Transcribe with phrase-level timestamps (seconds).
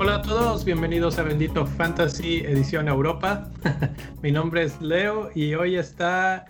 [0.00, 3.50] Hola a todos, bienvenidos a Bendito Fantasy Edición Europa.
[4.22, 6.46] Mi nombre es Leo y hoy está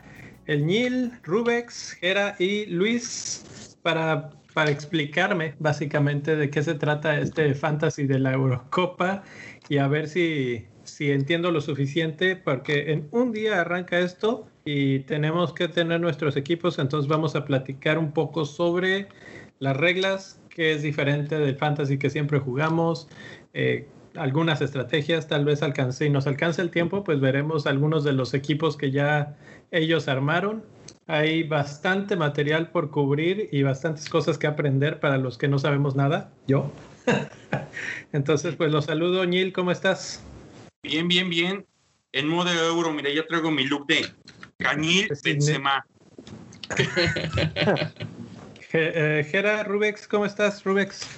[0.47, 7.55] el Nil, Rubex, Gera y Luis para, para explicarme básicamente de qué se trata este
[7.55, 9.23] fantasy de la Eurocopa
[9.69, 15.01] y a ver si, si entiendo lo suficiente porque en un día arranca esto y
[15.01, 19.09] tenemos que tener nuestros equipos, entonces vamos a platicar un poco sobre
[19.61, 23.09] las reglas, que es diferente del fantasy que siempre jugamos,
[23.55, 28.13] eh, algunas estrategias, tal vez alcance y nos alcance el tiempo, pues veremos algunos de
[28.13, 29.37] los equipos que ya
[29.71, 30.65] ellos armaron.
[31.07, 35.97] Hay bastante material por cubrir y bastantes cosas que aprender para los que no sabemos
[35.97, 36.71] nada, yo.
[38.13, 40.23] Entonces, pues los saludo, Neil, ¿cómo estás?
[40.83, 41.67] Bien, bien, bien.
[42.13, 44.07] En modo de euro, mira, yo traigo mi look de
[44.59, 45.87] Cañil Benzema.
[48.71, 51.09] Eh, Gera, Rubex, ¿cómo estás, Rubex?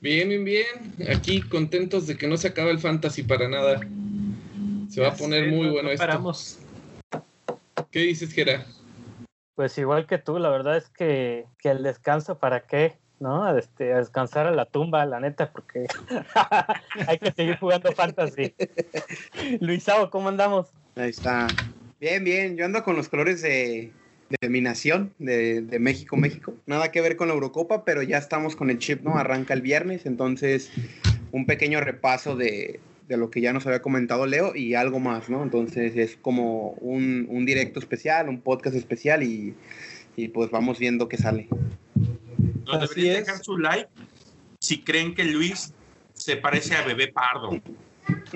[0.00, 0.94] Bien, bien, bien.
[1.08, 3.80] Aquí contentos de que no se acabe el fantasy para nada.
[4.88, 6.04] Se va a poner muy bueno no esto.
[6.04, 6.58] Paramos.
[7.92, 8.66] ¿Qué dices, Gera?
[9.54, 12.98] Pues igual que tú, la verdad es que, que el descanso, ¿para qué?
[13.20, 13.56] ¿No?
[13.56, 15.86] Este, a descansar a la tumba, la neta, porque
[17.06, 18.54] hay que seguir jugando fantasy.
[19.60, 20.68] Luisao, ¿cómo andamos?
[20.96, 21.46] Ahí está.
[22.00, 22.56] Bien, bien.
[22.56, 23.92] Yo ando con los colores de,
[24.40, 26.54] de mi nación, de, de, México, México.
[26.66, 29.18] Nada que ver con la Eurocopa, pero ya estamos con el chip, ¿no?
[29.18, 30.70] Arranca el viernes, entonces
[31.32, 35.28] un pequeño repaso de, de lo que ya nos había comentado Leo y algo más,
[35.28, 35.42] ¿no?
[35.42, 39.54] Entonces es como un, un directo especial, un podcast especial y,
[40.16, 41.48] y pues vamos viendo qué sale.
[42.64, 43.88] Nos deberían dejar su like
[44.60, 45.72] si creen que Luis
[46.12, 47.50] se parece a Bebé Pardo.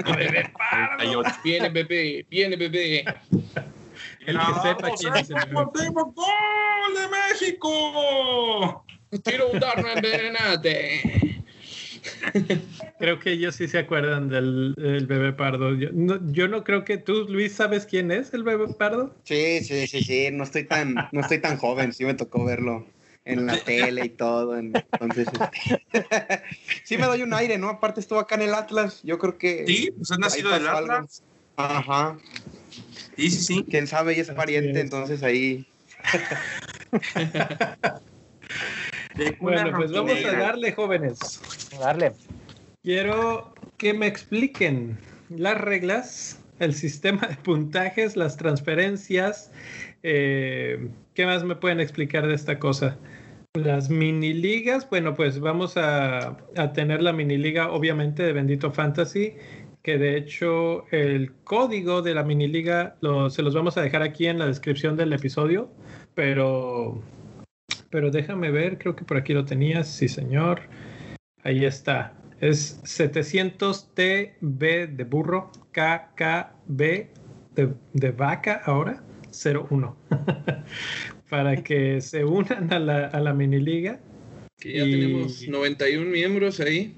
[0.05, 1.22] A Bebé Pardo.
[1.44, 3.05] Viene bebé, viene bebé.
[4.27, 5.52] El que sepa quién es el bebé.
[5.52, 5.72] ¡Gol
[6.94, 8.84] de México!
[9.22, 11.42] Quiero un darno envenenate.
[12.98, 15.74] Creo que ellos sí se acuerdan del, del bebé pardo.
[15.74, 19.14] Yo no, yo no, creo que tú, Luis, ¿sabes quién es el bebé pardo?
[19.24, 20.28] Sí, sí, sí, sí.
[20.33, 21.92] No estoy tan, no estoy tan joven.
[21.92, 22.86] Sí me tocó verlo
[23.24, 24.57] en la tele y todo.
[24.57, 25.83] Entonces, este...
[26.85, 27.68] sí me doy un aire, ¿no?
[27.68, 29.01] Aparte estuvo acá en el Atlas.
[29.02, 29.64] Yo creo que.
[29.67, 31.23] Sí, pues has nacido del Atlas.
[31.57, 31.79] Algo.
[31.79, 32.18] Ajá.
[33.17, 33.64] Sí, sí, sí.
[33.68, 35.67] Quién sabe, y es pariente, entonces ahí.
[39.40, 41.40] bueno, pues vamos a darle, jóvenes.
[41.79, 42.13] Darle.
[42.83, 44.98] Quiero que me expliquen
[45.30, 49.51] las reglas, el sistema de puntajes, las transferencias.
[50.02, 52.98] Eh, ¿Qué más me pueden explicar de esta cosa?
[53.56, 56.36] Las mini ligas, bueno, pues vamos a,
[56.74, 59.34] tener la mini liga, obviamente, de Bendito Fantasy
[59.80, 62.96] que de hecho el código de la mini liga
[63.30, 65.70] se los vamos a dejar aquí en la descripción del episodio,
[66.16, 67.00] pero,
[67.90, 70.62] pero déjame ver, creo que por aquí lo tenías, sí señor,
[71.44, 76.80] ahí está, es 700TB de burro, KKB
[77.54, 79.00] de, de vaca ahora,
[79.30, 79.96] 01,
[81.34, 83.98] para que se unan a la, a la mini liga.
[84.56, 84.92] Que ya y...
[84.92, 86.95] tenemos 91 miembros ahí.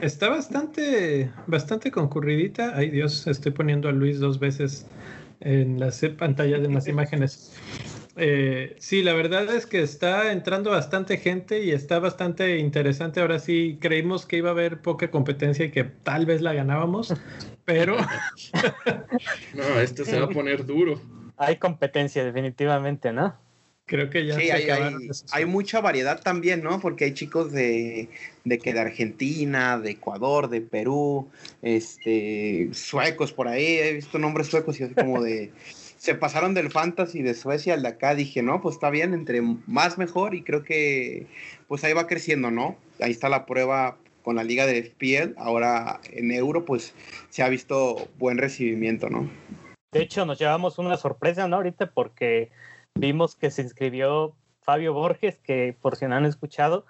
[0.00, 2.72] Está bastante, bastante concurridita.
[2.74, 4.86] Ay Dios, estoy poniendo a Luis dos veces
[5.40, 7.52] en las pantallas de las imágenes.
[8.16, 13.20] Eh, sí, la verdad es que está entrando bastante gente y está bastante interesante.
[13.20, 17.12] Ahora sí, creímos que iba a haber poca competencia y que tal vez la ganábamos,
[17.64, 17.96] pero...
[19.54, 21.00] no, esto se va a poner duro.
[21.36, 23.36] Hay competencia, definitivamente, ¿no?
[23.86, 24.94] Creo que ya sí, hay, hay,
[25.32, 26.80] hay, mucha variedad también, ¿no?
[26.80, 28.08] Porque hay chicos de,
[28.44, 31.28] de que de Argentina, de Ecuador, de Perú,
[31.60, 35.52] este, suecos por ahí, he visto nombres suecos y así como de
[35.98, 39.40] se pasaron del fantasy de Suecia al de acá, dije, no, pues está bien, entre
[39.40, 41.26] más mejor y creo que
[41.68, 42.76] pues ahí va creciendo, ¿no?
[43.00, 46.94] Ahí está la prueba con la liga de FPL, ahora en euro pues
[47.28, 49.30] se ha visto buen recibimiento, ¿no?
[49.94, 51.56] De hecho, nos llevamos una sorpresa, ¿no?
[51.56, 52.50] Ahorita porque
[52.96, 56.84] vimos que se inscribió Fabio Borges, que por si no han escuchado,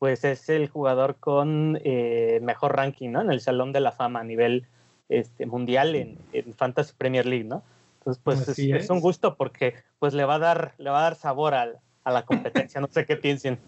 [0.00, 3.20] pues es el jugador con eh, mejor ranking, ¿no?
[3.20, 4.66] En el Salón de la Fama a nivel
[5.08, 7.62] este, mundial en, en Fantasy Premier League, ¿no?
[8.00, 8.58] Entonces, pues es, es.
[8.58, 11.78] es, un gusto porque pues le va a dar, le va a dar sabor al,
[12.08, 13.58] a la competencia, no sé qué piensen.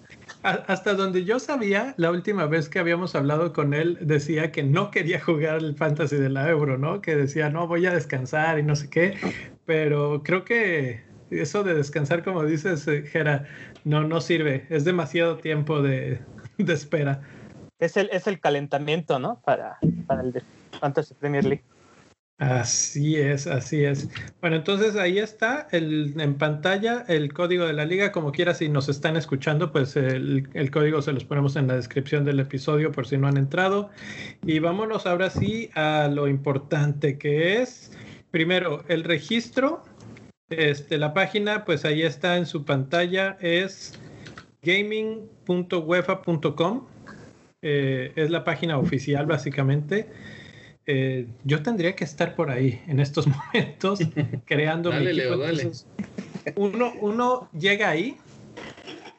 [0.43, 4.91] Hasta donde yo sabía, la última vez que habíamos hablado con él, decía que no
[4.91, 7.03] quería jugar el fantasy de la Euro, ¿no?
[7.03, 9.17] Que decía, no, voy a descansar y no sé qué,
[9.67, 13.47] pero creo que eso de descansar, como dices, Gera,
[13.85, 14.67] no, no sirve.
[14.71, 16.21] Es demasiado tiempo de,
[16.59, 17.21] de espera.
[17.79, 19.41] Es el, es el calentamiento, ¿no?
[19.45, 20.43] Para, para el
[20.81, 21.63] Fantasy Premier League.
[22.41, 24.09] Así es, así es.
[24.41, 28.13] Bueno, entonces ahí está el, en pantalla el código de la liga.
[28.13, 32.25] Como quiera, si nos están escuchando, pues el, código se los ponemos en la descripción
[32.25, 33.91] del episodio por si no han entrado.
[34.43, 37.93] Y vámonos ahora sí a lo importante que es,
[38.31, 39.83] primero, el registro.
[40.49, 44.01] Este, la página, pues ahí está en su pantalla, es
[44.63, 46.87] gaming.wefa.com.
[47.61, 50.09] Eh, es la página oficial, básicamente.
[50.93, 54.01] Eh, yo tendría que estar por ahí en estos momentos
[54.45, 55.37] creando dale, mi equipo.
[55.37, 55.71] dale.
[56.57, 58.17] Uno, uno llega ahí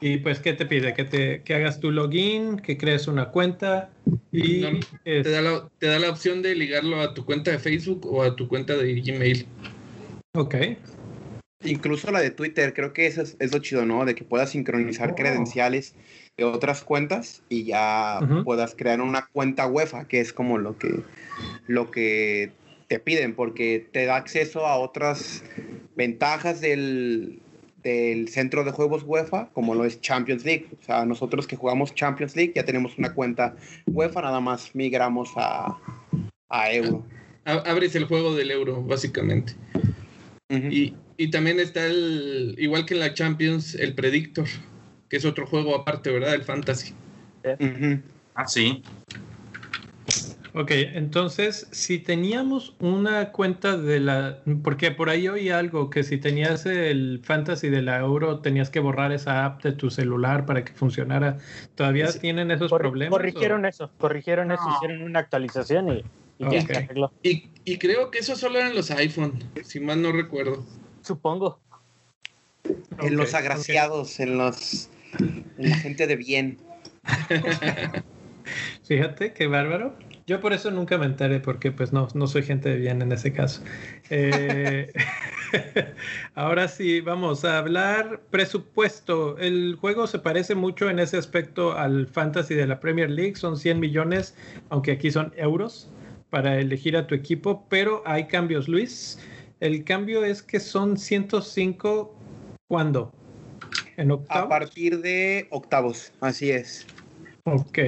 [0.02, 0.94] y pues ¿qué te pide?
[0.94, 3.90] Que te que hagas tu login, que crees una cuenta
[4.34, 5.24] y no, es...
[5.24, 8.22] te, da la, te, da la, opción de ligarlo a tu cuenta de Facebook o
[8.22, 9.46] a tu cuenta de Gmail.
[10.36, 10.56] Ok.
[11.64, 14.04] Incluso la de Twitter, creo que eso es, es lo chido, ¿no?
[14.04, 15.16] De que puedas sincronizar oh.
[15.16, 15.96] credenciales
[16.38, 18.44] de otras cuentas y ya uh -huh.
[18.44, 21.04] puedas crear una cuenta UEFA, que es como lo que
[21.68, 22.52] lo que
[22.88, 25.44] te piden, porque te da acceso a otras
[25.96, 27.40] ventajas del,
[27.84, 30.68] del centro de juegos UEFA, como lo es Champions League.
[30.82, 33.56] O sea, nosotros que jugamos Champions League ya tenemos una cuenta
[33.88, 35.78] UEFA, nada más migramos a,
[36.50, 37.06] a Euro.
[37.46, 39.54] Abres el juego del Euro, básicamente.
[40.50, 40.72] Uh -huh.
[40.72, 44.48] y, y, también está el, igual que en la Champions, el Predictor,
[45.10, 46.36] que es otro juego aparte, ¿verdad?
[46.36, 46.94] El Fantasy.
[47.44, 48.02] Uh -huh.
[48.36, 48.84] Ah, sí.
[50.54, 56.18] Ok, entonces si teníamos una cuenta de la, porque por ahí oí algo que si
[56.18, 60.66] tenías el Fantasy de la Euro tenías que borrar esa app de tu celular para
[60.66, 61.38] que funcionara.
[61.76, 62.20] ¿Todavía sí.
[62.20, 63.18] tienen esos Cor problemas?
[63.18, 63.68] Corrigieron o?
[63.68, 64.56] eso, corrigieron no.
[64.56, 66.04] eso, hicieron una actualización y,
[66.40, 66.60] y okay.
[66.60, 67.14] ya se arregló.
[67.24, 70.66] Y, y, creo que eso solo eran los iPhone, si mal no recuerdo.
[71.02, 71.62] Supongo.
[72.66, 74.28] En okay, los agraciados, okay.
[74.28, 74.90] en los
[75.20, 76.58] en la gente de bien.
[78.84, 79.96] Fíjate qué bárbaro.
[80.28, 83.12] Yo por eso nunca me enteré, porque pues no, no soy gente de bien en
[83.12, 83.62] ese caso.
[84.10, 84.92] Eh,
[86.36, 89.38] ahora sí, vamos a hablar presupuesto.
[89.38, 93.36] El juego se parece mucho en ese aspecto al fantasy de la Premier League.
[93.36, 94.36] Son 100 millones,
[94.70, 95.90] aunque aquí son euros,
[96.30, 99.20] para elegir a tu equipo, pero hay cambios, Luis.
[99.60, 102.16] El cambio es que son 105,
[102.68, 103.12] ¿cuándo?
[103.98, 104.46] ¿En octavos?
[104.46, 106.88] A partir de octavos, así es.
[107.44, 107.80] Ok.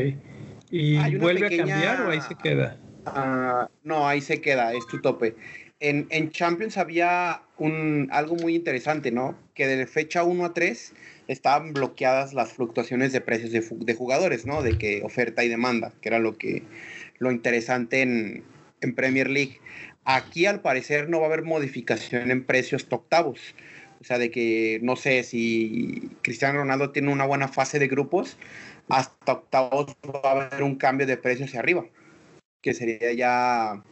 [0.75, 1.65] ¿Y vuelve pequeña...
[1.65, 2.77] a cambiar o ahí se queda?
[3.05, 5.35] Uh, no, ahí se queda, es tu tope.
[5.79, 9.37] En, en, Champions había un, algo muy interesante, ¿no?
[9.53, 10.93] Que de fecha 1 a 3
[11.27, 14.63] estaban bloqueadas las fluctuaciones de precios de, de, jugadores, ¿no?
[14.63, 16.63] De que oferta y demanda, que era lo, que,
[17.19, 18.43] lo interesante en,
[18.81, 19.59] en Premier League.
[20.05, 23.53] Aquí al parecer no va a haber modificación en precios octavos.
[24.01, 28.37] O sea, de que no sé si Cristiano Ronaldo tiene una buena fase de grupos,
[28.89, 31.85] hasta octavos va a haber un cambio de precio hacia arriba,
[32.62, 33.83] que sería ya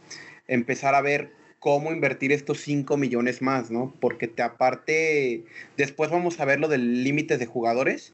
[0.46, 3.94] empezar a ver cómo invertir estos 5 millones más, ¿no?
[4.00, 5.44] Porque te aparte,
[5.76, 8.12] después vamos a ver lo del límite de jugadores,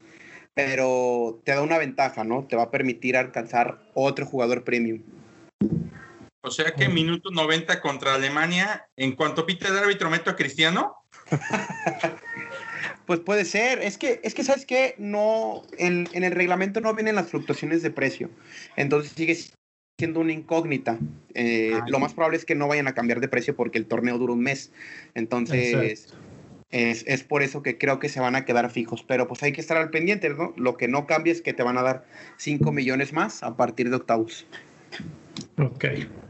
[0.53, 2.45] pero te da una ventaja, ¿no?
[2.45, 5.01] Te va a permitir alcanzar otro jugador premium.
[6.41, 10.95] O sea que minuto 90 contra Alemania, en cuanto pite el árbitro, meto a Cristiano.
[13.09, 13.79] Pues puede ser.
[13.79, 14.93] Es que, es que ¿sabes qué?
[14.99, 18.29] No, en, en, el reglamento no vienen las fluctuaciones de precio.
[18.75, 19.35] Entonces sigue
[19.97, 20.99] siendo una incógnita.
[21.33, 24.19] Eh, lo más probable es que no vayan a cambiar de precio porque el torneo
[24.19, 24.71] dura un mes.
[25.15, 26.13] Entonces,
[26.69, 29.01] es, es, por eso que creo que se van a quedar fijos.
[29.01, 30.53] Pero pues hay que estar al pendiente, ¿no?
[30.55, 32.05] Lo que no cambia es que te van a dar
[32.37, 34.45] 5 millones más a partir de octavos.
[35.57, 35.85] Ok,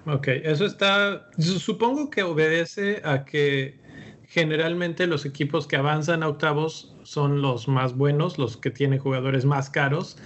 [0.05, 0.27] ok.
[0.45, 3.88] Eso está, supongo que obedece a que
[4.29, 9.43] generalmente los equipos que avanzan a octavos son los más buenos, los que tienen jugadores
[9.43, 10.17] más caros.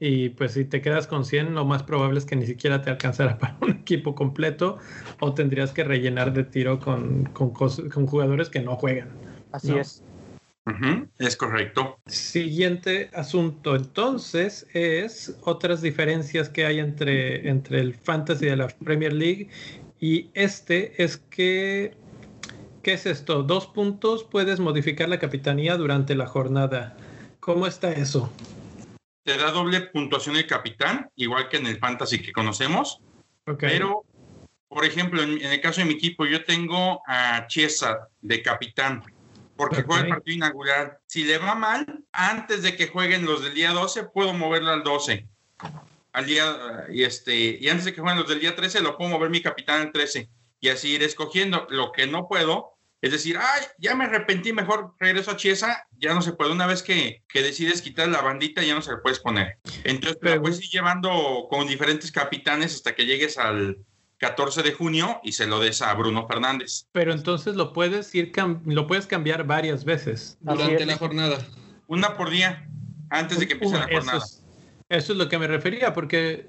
[0.00, 2.88] Y pues si te quedas con 100, lo más probable es que ni siquiera te
[2.88, 4.78] alcanzara para un equipo completo
[5.20, 9.10] o tendrías que rellenar de tiro con, con, con jugadores que no juegan.
[9.52, 9.78] Así ¿no?
[9.78, 10.02] es.
[10.66, 11.98] Uh -huh, es correcto.
[12.06, 19.12] Siguiente asunto entonces es otras diferencias que hay entre, entre el fantasy de la Premier
[19.12, 19.48] League
[19.98, 21.94] y este es que
[22.82, 23.42] ¿Qué es esto?
[23.42, 26.96] Dos puntos, puedes modificar la capitanía durante la jornada.
[27.38, 28.32] ¿Cómo está eso?
[29.22, 33.00] Te da doble puntuación el capitán, igual que en el fantasy que conocemos.
[33.46, 33.70] Okay.
[33.70, 34.04] Pero,
[34.68, 39.02] por ejemplo, en, en, el caso de mi equipo, yo tengo a Chiesa de capitán,
[39.56, 39.84] porque okay.
[39.86, 40.98] juega el partido inaugural.
[41.06, 44.82] Si le va mal, antes de que jueguen los del día 12, puedo moverlo al
[44.82, 45.26] 12.
[46.14, 49.10] Al día, y, este, y antes de que jueguen los del día 13, lo puedo
[49.10, 51.66] mover mi capitán al 13 y así ir escogiendo.
[51.70, 56.12] Lo que no puedo es decir, ay, ya me arrepentí, mejor regreso a Chiesa, ya
[56.12, 56.52] no se puede.
[56.52, 59.58] Una vez que, que decides quitar la bandita, ya no se la puedes poner.
[59.84, 63.78] Entonces, pero, puedes ir llevando con diferentes capitanes hasta que llegues al,
[64.20, 66.86] 14 de junio y se lo des a Bruno Fernández.
[66.92, 68.30] Pero entonces lo puedes ir
[68.66, 71.38] lo puedes cambiar varias veces durante la jornada.
[71.86, 72.68] Una por día,
[73.08, 74.18] antes de que empiece la jornada.
[74.18, 74.39] Eso es,
[74.90, 76.48] lo que me refería, porque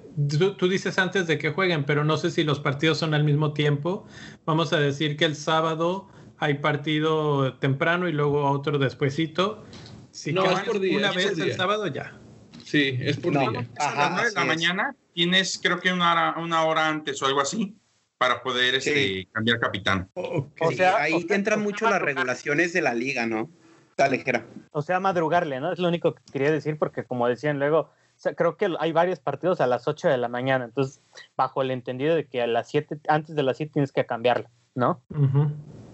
[0.57, 3.53] tú, dices antes de que jueguen, pero no sé si los partidos son al mismo
[3.53, 4.07] tiempo.
[4.45, 9.63] Vamos a decir que el sábado hay partido temprano y luego otro despuesito.
[10.09, 12.19] Si no, es por día, una vez el sábado ya.
[12.65, 13.67] Sí, es por día.
[13.79, 17.27] a las 9 de la mañana tienes creo que una hora, una hora antes o
[17.27, 17.75] algo así
[18.17, 20.09] para poder este, cambiar capitán.
[20.15, 23.49] O sea, ahí entran mucho las regulaciones de la liga, ¿no?
[23.97, 24.23] Dale,
[24.71, 25.71] O sea, madrugarle, ¿no?
[25.73, 27.91] Es lo único que quería decir porque como decían luego,
[28.35, 31.01] creo que hay varios partidos a las 8 de la mañana, entonces
[31.35, 34.49] bajo el entendido de que a las 7, antes de las 7 tienes que cambiarla,
[34.75, 35.01] ¿no?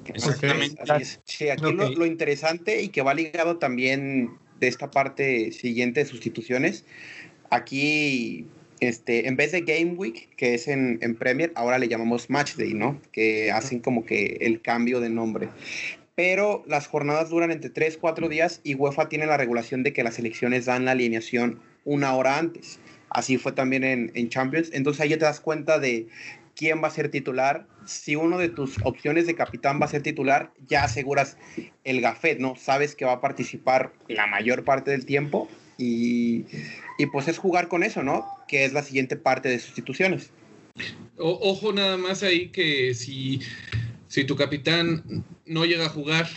[0.05, 0.81] Exactamente.
[1.25, 6.85] Sí, aquí lo, interesante y que va ligado también de esta parte siguiente de sustituciones,
[7.49, 8.47] aquí
[8.79, 12.55] este, en vez de Game Week, que es en, en, Premier, ahora le llamamos Match
[12.55, 12.99] Day, ¿no?
[13.11, 15.49] Que hacen como que el cambio de nombre.
[16.15, 20.03] Pero las jornadas duran entre 3, 4 días y UEFA tiene la regulación de que
[20.03, 22.79] las elecciones dan la alineación una hora antes.
[23.09, 24.69] Así fue también en, Champions.
[24.73, 26.07] Entonces ahí ya te das cuenta de
[26.55, 27.65] quién va a ser titular.
[27.85, 31.37] Si uno de tus opciones de capitán va a ser titular, ya aseguras
[31.85, 32.55] el gafet, ¿no?
[32.57, 36.43] Sabes que va a participar la mayor parte del tiempo y,
[37.11, 38.27] pues es jugar con eso, ¿no?
[38.47, 40.31] Que es la siguiente parte de sustituciones.
[41.17, 43.39] ojo nada más ahí que si,
[44.09, 46.27] si tu capitán no llega a jugar,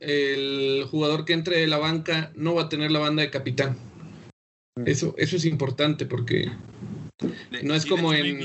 [0.00, 3.91] el jugador que entre de la banca no va a tener la banda de capitán.
[4.76, 4.84] Mm.
[4.86, 6.50] Eso, eso es importante porque
[7.62, 8.38] no es como en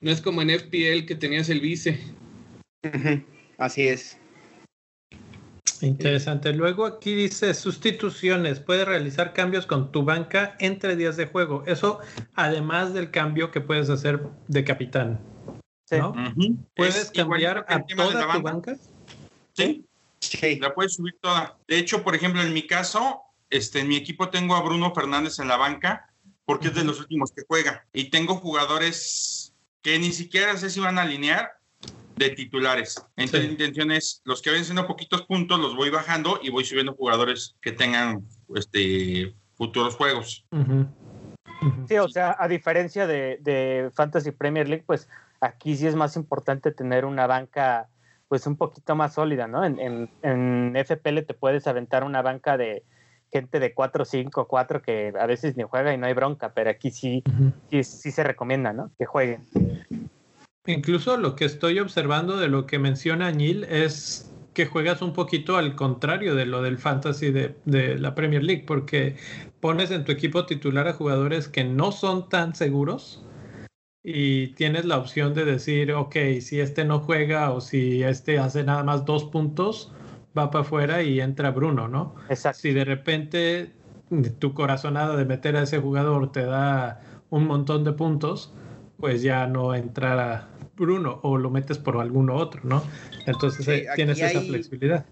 [0.00, 1.98] no es como en FPL que tenías el vice.
[3.58, 4.18] Así es.
[5.80, 6.52] Interesante.
[6.52, 8.60] Luego aquí dice sustituciones.
[8.60, 11.62] Puedes realizar cambios con tu banca entre días de juego.
[11.66, 12.00] Eso
[12.34, 15.20] además del cambio que puedes hacer de capitán.
[15.90, 16.14] ¿no?
[16.74, 18.76] ¿Puedes cambiar a toda tu banca?
[19.54, 19.84] Sí.
[20.20, 20.58] sí.
[20.60, 21.56] La puedes subir toda.
[21.66, 25.38] De hecho, por ejemplo, en mi caso, este, en mi equipo tengo a Bruno Fernández
[25.38, 26.08] en la banca
[26.44, 27.86] porque es de los últimos que juega.
[27.92, 31.52] Y tengo jugadores que ni siquiera sé si van a alinear
[32.16, 32.96] de titulares.
[33.16, 36.64] Entonces, la intención es, los que ven siendo poquitos puntos, los voy bajando y voy
[36.64, 40.46] subiendo jugadores que tengan este, futuros juegos.
[41.86, 45.08] Sí, o sea, a diferencia de, Fantasy Premier League, pues
[45.40, 47.88] aquí sí es más importante tener una banca
[48.28, 49.64] pues un poquito más sólida, ¿no?
[49.64, 52.84] En, en, en FPL te puedes aventar una banca de
[53.32, 56.70] gente de 4, 5, 4 que a veces ni juega y no hay bronca, pero
[56.70, 57.22] aquí sí,
[57.70, 58.90] sí, sí se recomienda, ¿no?
[58.98, 59.46] Que jueguen.
[60.66, 65.56] Incluso lo que estoy observando de lo que menciona Neil es que juegas un poquito
[65.56, 67.54] al contrario de lo del fantasy de,
[67.98, 69.16] la Premier League, porque
[69.60, 73.24] pones en tu equipo titular a jugadores que no son tan seguros
[74.02, 78.64] y tienes la opción de decir, ok, si este no juega o si este hace
[78.64, 79.92] nada más dos puntos,
[80.36, 82.14] va para afuera y entra Bruno, ¿no?
[82.28, 82.60] Exacto.
[82.60, 83.72] Si de repente
[84.38, 88.52] tu corazonada de meter a ese jugador te da un montón de puntos,
[88.98, 92.82] pues ya no entrará Bruno o lo metes por alguno otro, ¿no?
[93.26, 95.04] Entonces eh, tienes esa flexibilidad.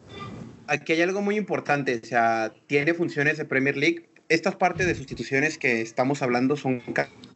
[0.66, 4.08] Aquí hay algo muy importante, o sea, tiene funciones de Premier League.
[4.28, 6.82] Estas partes de sustituciones que estamos hablando son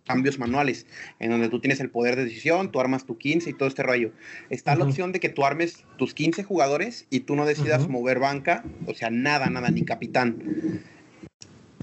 [0.07, 0.87] cambios manuales,
[1.21, 3.85] en donde tú tienes el poder de decisión, tú armas tu 15 y todo este
[3.85, 4.11] rollo.
[4.49, 8.19] Está la opción de que tú armes tus 15 jugadores y tú no decidas mover
[8.19, 10.83] banca, o sea, nada, nada, ni capitán.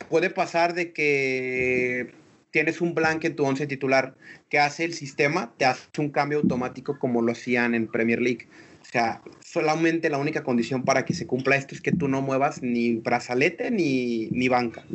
[0.10, 2.14] Puede pasar de que
[2.52, 4.16] tienes un blank en tu 11 titular
[4.50, 8.48] que hace el sistema, te hace un cambio automático como lo hacían en Premier League.
[8.88, 12.22] O sea, solamente la única condición para que se cumpla esto es que tú no
[12.22, 14.86] muevas ni brazalete ni, ni banca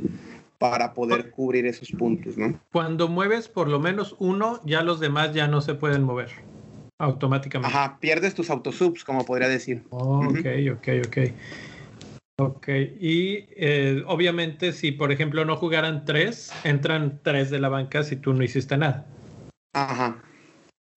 [0.59, 2.59] para poder cubrir esos puntos, ¿no?
[2.73, 6.31] Cuando mueves por lo menos uno, ya los demás ya no se pueden mover
[6.99, 7.77] automáticamente.
[7.77, 9.83] Ajá, pierdes tus autosubs, como podría decir.
[9.91, 11.19] Oh, ok, ok, ok.
[12.39, 12.69] Ok,
[12.99, 18.17] y eh, obviamente si por ejemplo no jugaran tres, entran tres de la banca si
[18.17, 19.07] tú no hiciste nada.
[19.75, 20.23] Ajá.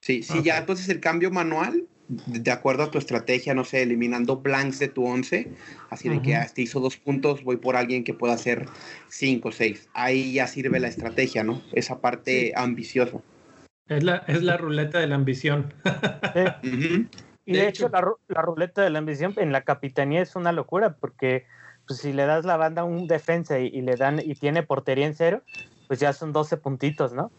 [0.02, 4.38] Sí, sí, ya entonces el cambio manual, de acuerdo a tu estrategia, no sé, eliminando
[4.38, 5.52] blanks de tu once,
[5.90, 8.68] así de que te hizo dos puntos, voy por alguien que pueda hacer
[9.10, 9.90] cinco o seis.
[9.94, 11.62] Ahí ya sirve la estrategia, ¿no?
[11.74, 13.18] Esa parte ambiciosa.
[13.88, 15.74] Es la, es la ruleta de la ambición.
[17.48, 21.46] Y de, hecho, la, ruleta de la ambición en la capitanía es una locura porque
[21.86, 25.06] pues, si le das la banda a un defensa y, le dan y tiene portería
[25.06, 25.44] en cero,
[25.88, 27.32] pues ya son 12 puntitos, ¿no?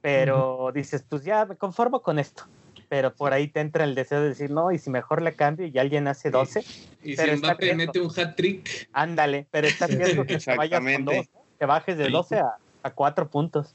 [0.00, 2.44] Pero dices, pues ya me conformo con esto.
[2.92, 5.66] Pero por ahí te entra el deseo de decir, no, y si mejor le cambio
[5.66, 6.62] y alguien hace 12.
[7.02, 8.86] Y, si Mbappé mete un hat trick.
[8.92, 11.26] Ándale, pero está riesgo que te vayas con dos,
[11.58, 13.74] que bajes de 12 a, a 4 puntos.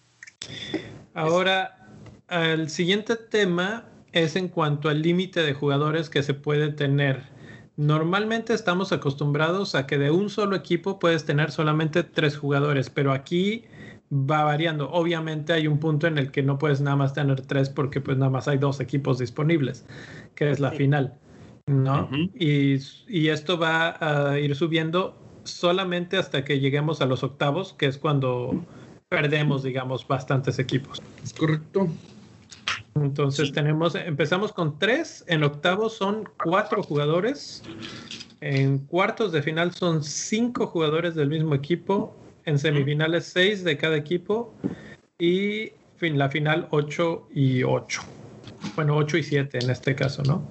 [1.16, 1.88] Ahora,
[2.30, 7.24] el siguiente tema es en cuanto al límite de jugadores que se puede tener.
[7.76, 13.14] Normalmente estamos acostumbrados a que de un solo equipo puedes tener solamente tres jugadores, pero
[13.14, 13.66] aquí
[14.12, 14.90] va variando.
[14.92, 18.18] Obviamente hay un punto en el que no puedes nada más tener tres porque pues
[18.18, 19.86] nada más hay dos equipos disponibles,
[20.36, 21.14] que es la final,
[21.66, 22.10] ¿no?
[22.34, 27.88] y, y esto va a ir subiendo solamente hasta que lleguemos a los octavos, que
[27.88, 28.64] es cuando
[29.10, 31.02] perdemos, digamos, bastantes equipos.
[31.24, 31.88] Es correcto.
[32.96, 37.64] Entonces tenemos, empezamos con tres, en octavos son cuatro jugadores,
[38.42, 42.16] en cuartos de final son cinco jugadores del mismo equipo,
[42.48, 44.54] en semifinales seis de cada equipo
[45.20, 48.02] y fin, la final ocho y ocho.
[48.76, 50.48] Bueno, ocho y siete en este caso, ¿no?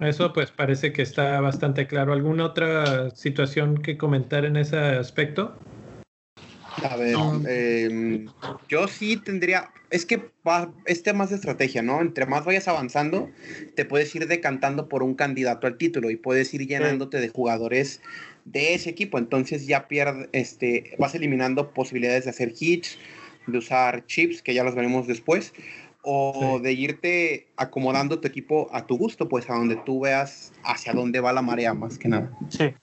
[0.00, 2.12] Eso pues parece que está bastante claro.
[2.12, 5.56] ¿Alguna otra situación que comentar en ese aspecto?
[6.82, 7.16] A ver,
[7.48, 8.26] em,
[8.68, 12.00] yo sí tendría, es que va, es tema de estrategia, ¿no?
[12.00, 13.30] Entre más vayas avanzando,
[13.76, 18.02] te puedes ir decantando por un candidato al título y puedes ir llenándote de jugadores
[18.44, 19.18] de ese equipo.
[19.18, 22.98] Entonces ya pierdes, este, vas eliminando posibilidades de hacer hits,
[23.46, 25.52] de usar chips, que ya los veremos después,
[26.02, 30.92] o de irte acomodando tu equipo a tu gusto, pues a donde tú veas hacia
[30.92, 32.30] dónde va la marea, más que nada.
[32.48, 32.74] Sí.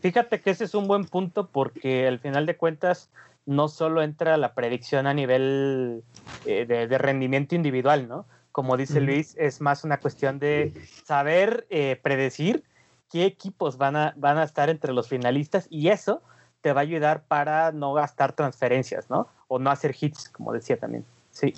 [0.00, 3.10] Fíjate que ese es un buen punto porque al final de cuentas
[3.46, 6.02] no solo entra la predicción a nivel
[6.46, 8.26] eh, de, rendimiento individual, ¿no?
[8.52, 10.72] Como dice Luis, es más una cuestión de
[11.04, 12.62] saber eh, predecir
[13.14, 16.20] qué equipos van a, van a estar entre los finalistas y eso
[16.62, 19.28] te va a ayudar para no gastar transferencias, ¿no?
[19.46, 21.04] O no hacer hits, como decía también.
[21.30, 21.54] Sí.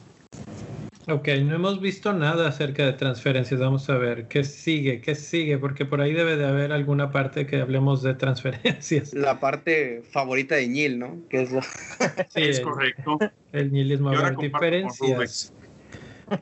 [1.08, 3.58] Ok, no hemos visto nada acerca de transferencias.
[3.58, 7.46] Vamos a ver qué sigue, qué sigue, porque por ahí debe de haber alguna parte
[7.46, 9.14] que hablemos de transferencias.
[9.14, 11.16] La parte favorita de Neil, ¿no?
[11.30, 11.50] Que es
[12.34, 13.18] Sí, es correcto.
[13.52, 14.10] El nihilismo.
[14.10, 15.54] A ver, diferencias.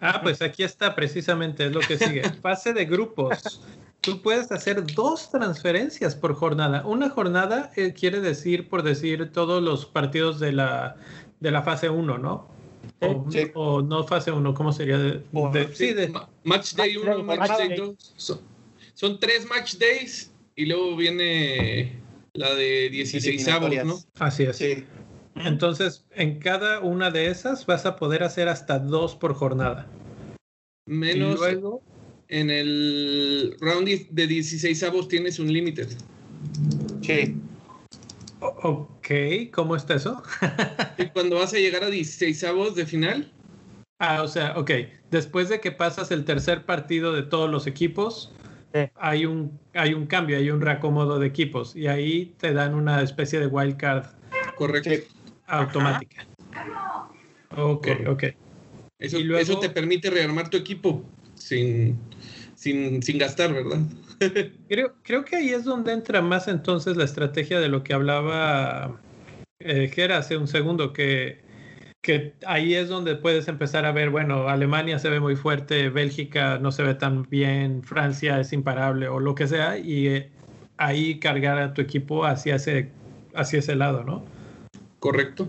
[0.01, 2.23] Ah, pues aquí está precisamente, es lo que sigue.
[2.43, 3.63] Fase de grupos.
[4.05, 6.85] Tú puedes hacer dos transferencias por jornada.
[6.87, 10.97] Una jornada eh, quiere decir, por decir, todos los partidos de la,
[11.41, 12.49] de la fase 1, ¿no?
[13.55, 14.99] O, no fase 1, ¿cómo sería?
[15.73, 18.41] sí, de, match Day 1, Match, Day 2.
[18.95, 22.01] Son, tres Match Days y luego viene
[22.35, 23.99] la de 16 avos, ¿no?
[24.19, 24.57] Así es.
[24.57, 24.85] Sí.
[25.37, 29.89] Entonces, en cada una de esas vas a poder hacer hasta dos por jornada.
[30.87, 31.83] Menos luego,
[32.29, 35.87] en el round de 16 avos tienes un límite.
[37.03, 37.37] Sí.
[38.41, 39.09] Ok,
[39.53, 40.23] ¿cómo está eso?
[41.13, 43.33] cuando vas a llegar a 16 avos de final.
[43.99, 44.71] Ah, o sea, ok.
[45.11, 48.33] Después de que pasas el tercer partido de todos los equipos,
[48.97, 53.03] hay, un, hay un cambio, hay un reacomodo de equipos y ahí te dan una
[53.03, 54.07] especie de wild card.
[54.57, 54.91] Correcto.
[55.47, 56.27] Automática.
[57.57, 58.25] Ok, ok.
[58.99, 61.99] Eso, eso te permite rearmar tu equipo sin,
[62.65, 63.79] sin, sin gastar, ¿verdad?
[64.69, 68.99] creo, creo que ahí es donde entra más entonces la estrategia de lo que hablaba
[69.61, 71.43] eh, Gera hace un segundo, que,
[72.01, 76.59] que ahí es donde puedes empezar a ver, bueno, Alemania se ve muy fuerte, Bélgica
[76.59, 80.31] no se ve tan bien, Francia es imparable o lo que sea, y eh,
[80.79, 82.89] ahí cargar a tu equipo hacia ese,
[83.35, 84.25] hacia ese lado, ¿no?
[85.01, 85.49] Correcto.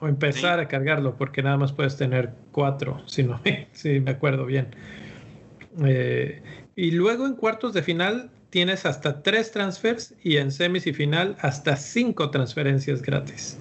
[0.00, 3.40] O empezar a cargarlo, porque nada más puedes tener cuatro, si no,
[3.72, 4.68] si me acuerdo bien.
[5.84, 6.42] Eh,
[6.76, 11.36] y luego en cuartos de final tienes hasta tres transfers y en semis y final
[11.40, 13.58] hasta cinco transferencias gratis.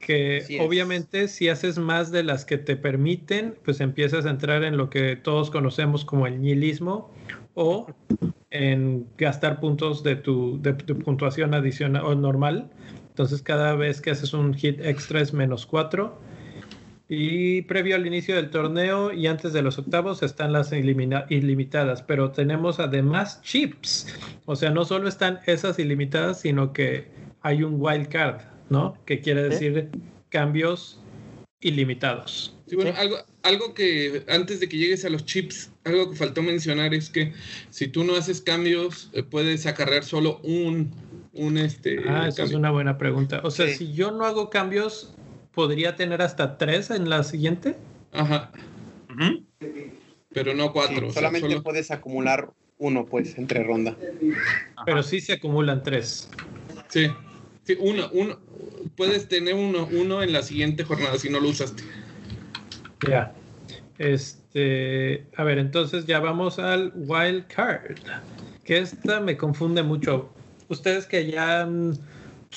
[0.00, 4.76] Que obviamente si haces más de las que te permiten, pues empiezas a entrar en
[4.76, 7.10] lo que todos conocemos como el nihilismo
[7.54, 7.88] o
[8.50, 12.70] en gastar puntos de tu, de tu puntuación adicional o normal.
[13.08, 16.20] Entonces cada vez que haces un hit extra es menos cuatro
[17.08, 22.32] y previo al inicio del torneo y antes de los octavos están las ilimitadas, pero
[22.32, 24.08] tenemos además chips.
[24.44, 27.06] O sea, no solo están esas ilimitadas, sino que
[27.42, 28.40] hay un wild card,
[28.70, 28.98] ¿no?
[29.06, 29.88] Que quiere decir
[30.30, 31.00] cambios
[31.60, 32.56] ilimitados.
[32.66, 36.42] Sí, bueno, algo, algo que antes de que llegues a los chips, algo que faltó
[36.42, 37.32] mencionar es que
[37.70, 40.92] si tú no haces cambios, eh, puedes acarrear solo un,
[41.32, 42.00] un este.
[42.08, 43.40] Ah, esa es una buena pregunta.
[43.44, 45.14] O sea, si yo no hago cambios,
[45.56, 47.76] podría tener hasta tres en la siguiente.
[48.12, 48.52] Ajá.
[50.34, 51.10] Pero no cuatro.
[51.10, 53.96] solamente puedes acumular uno, pues, entre ronda.
[54.84, 56.28] Pero sí se acumulan tres.
[56.88, 57.10] Sí.
[57.64, 58.38] Sí, uno, uno.
[58.98, 61.82] Puedes tener uno, uno en la siguiente jornada si no lo usaste.
[63.08, 63.32] Ya.
[63.96, 65.24] Este.
[65.38, 67.96] A ver, entonces ya vamos al wild card.
[68.62, 70.28] Que esta me confunde mucho.
[70.68, 71.66] Ustedes que ya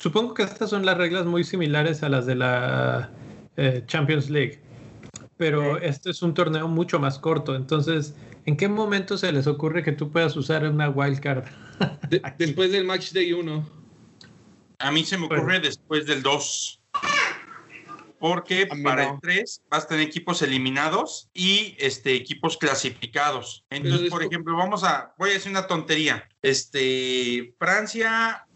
[0.00, 3.10] supongo que estas son las reglas muy similares a las de la
[3.56, 4.62] eh, Champions League.
[5.36, 7.54] Pero este es un torneo mucho más corto.
[7.54, 11.44] Entonces, ¿en qué momento se les ocurre que tú puedas usar una wildcard?
[12.10, 13.80] De- después del match day 1.
[14.78, 16.80] A mí se me ocurre después del 2.
[18.18, 19.14] Porque para no.
[19.14, 23.64] el 3 vas a tener equipos eliminados y este, equipos clasificados.
[23.70, 26.28] Entonces, por ejemplo, vamos a, voy a decir una tontería.
[26.42, 28.46] Este, Francia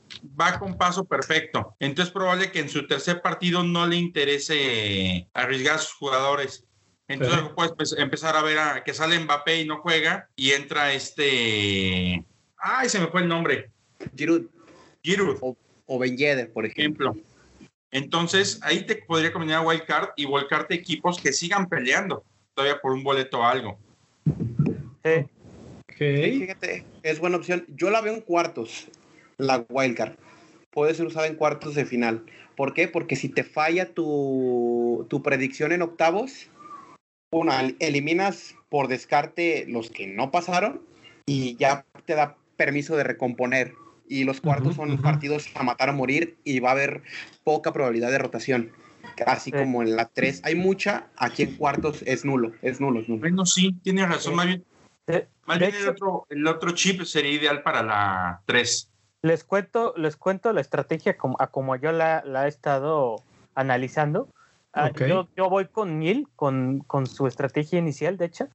[0.41, 1.77] va con paso perfecto.
[1.81, 6.65] Entonces, es probable que en su tercer partido no le interese arriesgar a sus jugadores.
[7.09, 7.51] Entonces, Sí.
[7.55, 12.25] puedes pues, empezar a ver a, que sale Mbappé y no juega y entra este.
[12.57, 13.71] Ay, se me fue el nombre.
[14.17, 14.47] Giroud
[15.03, 15.57] Giroud
[15.87, 17.11] o Ben Yedder, por ejemplo.
[17.11, 17.31] ejemplo.
[17.91, 22.93] Entonces, ahí te podría combinar wild card y volcarte equipos que sigan peleando todavía por
[22.93, 23.79] un boleto o algo.
[25.05, 25.27] Sí.
[25.89, 25.97] Ok.
[25.99, 27.65] Sí, fíjate, es buena opción.
[27.69, 28.89] Yo la veo en cuartos,
[29.47, 30.15] la wildcard.
[30.71, 32.25] Puede ser usada en cuartos de final.
[32.57, 32.89] ¿Por qué?
[32.89, 36.49] Porque si te falla tu, tu predicción en octavos,
[37.33, 40.83] una, eliminas por descarte los que no pasaron
[41.27, 43.75] y ya te da permiso de recomponer.
[44.07, 47.03] Y los cuartos son partidos a matar a morir y va a haber
[47.43, 48.73] poca probabilidad de rotación.
[49.27, 49.57] Así Sí.
[49.57, 53.21] como en la 3 hay mucha, aquí en cuartos es nulo, es nulo, es nulo.
[53.21, 54.35] Bueno, sí, tienes razón.
[54.35, 54.65] Más bien,
[55.07, 58.91] bien el, otro, el otro chip sería ideal para la 3.
[59.25, 63.17] Les cuento, les cuento la estrategia como, a como yo la, la he estado
[63.55, 64.29] analizando.
[64.75, 68.49] Ah, yo, yo voy con Neil, con, con su estrategia inicial, de hecho,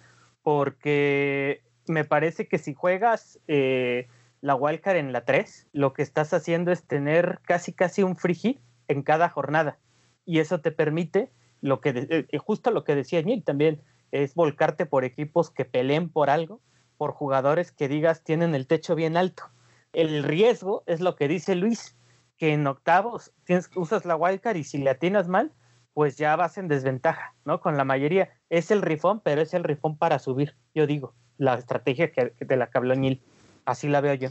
[0.43, 4.09] porque me parece que si juegas eh,
[4.41, 8.35] la wildcard en la 3, lo que estás haciendo es tener casi casi un free
[8.35, 9.79] hit en cada jornada.
[10.23, 14.35] Y eso te permite, lo que de- eh, justo lo que decía Neil también, es
[14.35, 16.59] volcarte por equipos que peleen por algo,
[16.99, 19.45] por jugadores que digas tienen el techo bien alto.
[19.93, 21.95] El riesgo es lo que dice Luis,
[22.37, 25.51] que en octavos tienes, usas la wildcard y si le atinas mal,
[25.93, 27.59] pues ya vas en desventaja, ¿no?
[27.59, 28.29] Con la mayoría.
[28.49, 32.55] Es el rifón, pero es el rifón para subir, yo digo, la estrategia que, de
[32.57, 33.21] la que habló Neil.
[33.65, 34.29] Así la veo yo.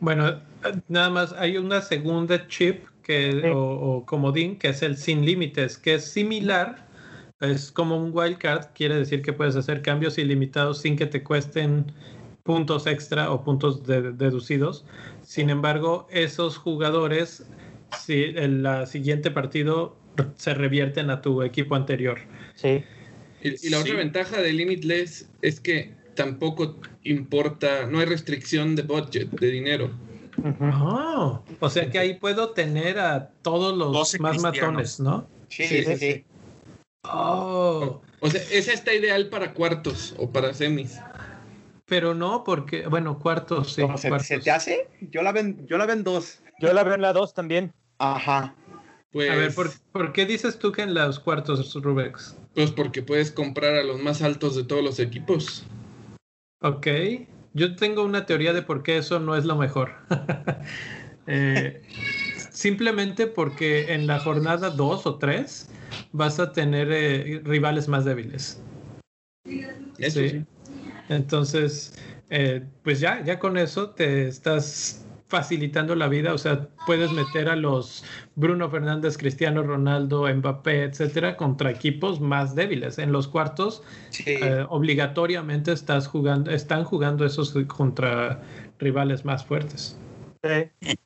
[0.00, 0.40] Bueno,
[0.88, 3.48] nada más hay una segunda chip que, Sí.
[3.48, 6.86] o, o comodín que es el sin límites, que es similar.
[7.40, 11.92] Es como un wildcard, quiere decir que puedes hacer cambios ilimitados sin que te cuesten
[12.48, 14.84] puntos extra o puntos de- deducidos.
[15.22, 17.46] Sin embargo, esos jugadores,
[17.98, 19.96] si en la siguiente partido
[20.36, 22.18] se revierten a tu equipo anterior.
[22.54, 22.84] Sí.
[23.42, 23.82] Y, y la Sí.
[23.88, 29.90] otra ventaja de Limitless es que tampoco importa, no hay restricción de budget, de dinero.
[30.60, 34.60] Oh, o sea que ahí puedo tener a todos los 12 más cristianos.
[34.72, 35.26] matones, ¿no?
[35.48, 36.24] Sí, Sí, sí, sí, sí.
[37.04, 40.98] Oh, O sea, esa está ideal para cuartos o para semis.
[41.86, 43.82] Pero no, porque, bueno, cuartos, sí.
[43.82, 44.28] ¿Cómo se, cuartos.
[44.28, 44.88] se te hace?
[45.10, 46.40] Yo la ven, yo la ven dos.
[46.60, 47.72] Yo la veo en la 2 también.
[47.98, 48.54] Ajá.
[49.10, 52.36] Pues, A ver, ¿por, por qué dices tú que en los cuartos, Rubex?
[52.54, 55.64] pues porque puedes comprar a los más altos de todos los equipos.
[56.60, 56.86] Ok,
[57.52, 59.92] yo tengo una teoría de por qué eso no es lo mejor.
[61.26, 61.80] Eh,
[62.50, 65.70] simplemente porque en la jornada 2 o 3
[66.12, 68.60] vas a tener eh, rivales más débiles.
[69.96, 70.28] Eso Sí.
[70.28, 70.44] sí.
[71.08, 71.94] Entonces,
[72.30, 76.32] eh, pues ya, ya con eso te estás facilitando la vida.
[76.32, 78.04] O sea, puedes meter a los
[78.36, 82.98] Bruno Fernández, Cristiano Ronaldo, Mbappé, etcétera, contra equipos más débiles.
[82.98, 84.24] En los cuartos, Sí.
[84.26, 88.42] eh, obligatoriamente estás jugando, están jugando esos contra
[88.78, 89.98] rivales más fuertes.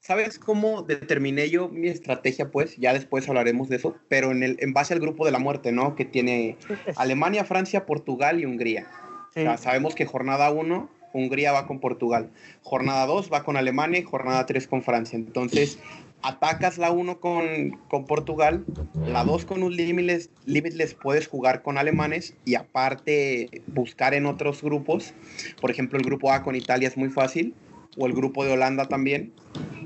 [0.01, 2.51] ¿Sabes cómo determiné yo mi estrategia?
[2.51, 5.39] Pues ya después hablaremos de eso, pero en, el, en base al grupo de la
[5.39, 5.95] muerte, ¿no?
[5.95, 6.57] Que tiene
[6.97, 8.87] Alemania, Francia, Portugal y Hungría.
[9.35, 12.31] Sabemos que jornada 1, Hungría va con Portugal.
[12.63, 15.17] Jornada 2 va con Alemania y jornada 3 con Francia.
[15.17, 15.79] Entonces,
[16.23, 18.65] atacas la 1 con, con Portugal,
[19.07, 24.63] la 2 con un limitless, limitless puedes jugar con alemanes y aparte buscar en otros
[24.63, 25.15] grupos.
[25.61, 27.55] Por ejemplo, el grupo A con Italia es muy fácil,
[27.97, 29.33] o el grupo de Holanda también.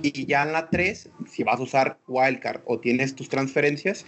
[0.02, 4.04] Y ya en la 3, si vas a usar wildcard o tienes tus transferencias,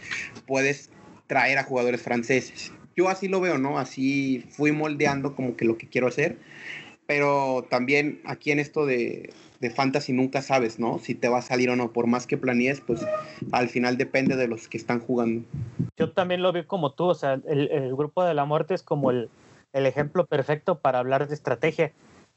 [0.46, 0.90] puedes
[1.26, 2.72] traer a jugadores franceses.
[2.96, 3.78] Yo así lo veo, ¿no?
[3.78, 6.38] Así fui moldeando como que lo que quiero hacer.
[7.06, 10.98] Pero también aquí en esto de, de fantasy nunca sabes, ¿no?
[10.98, 11.92] Si te va a salir o no.
[11.92, 13.04] Por más que planees, pues
[13.52, 15.46] al final depende de los que están jugando.
[15.96, 18.82] Yo también lo veo como tú, o sea, el, el grupo de la muerte es
[18.82, 19.28] como el,
[19.74, 21.92] el ejemplo perfecto para hablar de estrategia,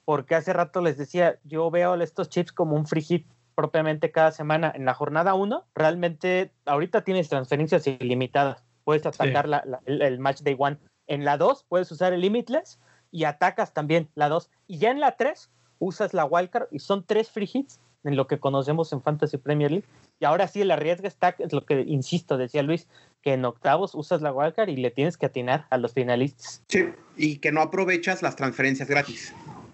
[0.06, 4.32] porque hace rato les decía, yo veo estos chips como un free hit propiamente cada
[4.32, 4.72] semana.
[4.76, 10.18] En la jornada 1, realmente ahorita tienes transferencias ilimitadas, puedes atacar la- la- el, el
[10.18, 10.78] match day one.
[11.08, 12.80] En la 2 puedes usar el limitless
[13.12, 14.50] y atacas también la 2.
[14.66, 18.28] Y ya en la 3 usas la wildcard y son tres free hits en lo
[18.28, 19.86] que conocemos en Fantasy Premier League
[20.22, 22.88] Y ahora sí, la riesga está, es lo que insisto, decía Luis,
[23.22, 26.64] que en octavos usas la wildcard y le tienes que atinar a los finalistas.
[26.70, 26.86] Sí,
[27.18, 29.34] y que no aprovechas las transferencias gratis.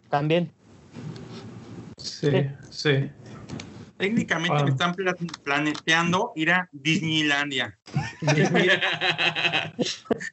[0.09, 0.51] También.
[1.97, 3.11] Sí, sí.
[3.97, 4.63] Técnicamente Ah.
[4.63, 7.77] me están pla- planeteando ir a Disneylandia.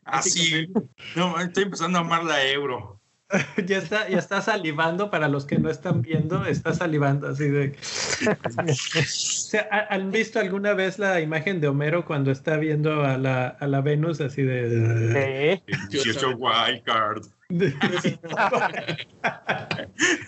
[0.04, 0.72] Así.
[1.16, 2.98] No, estoy empezando a amar la euro.
[3.64, 7.76] ya está, ya está salivando para los que no están viendo, está salivando así de.
[7.78, 8.66] O
[9.06, 13.46] sea, ¿ha- ¿Han visto alguna vez la imagen de Homero cuando está viendo a la,
[13.46, 15.62] a la Venus así de.
[15.68, 15.74] Sí.
[15.90, 17.22] 18 wildcard.
[17.50, 17.72] de-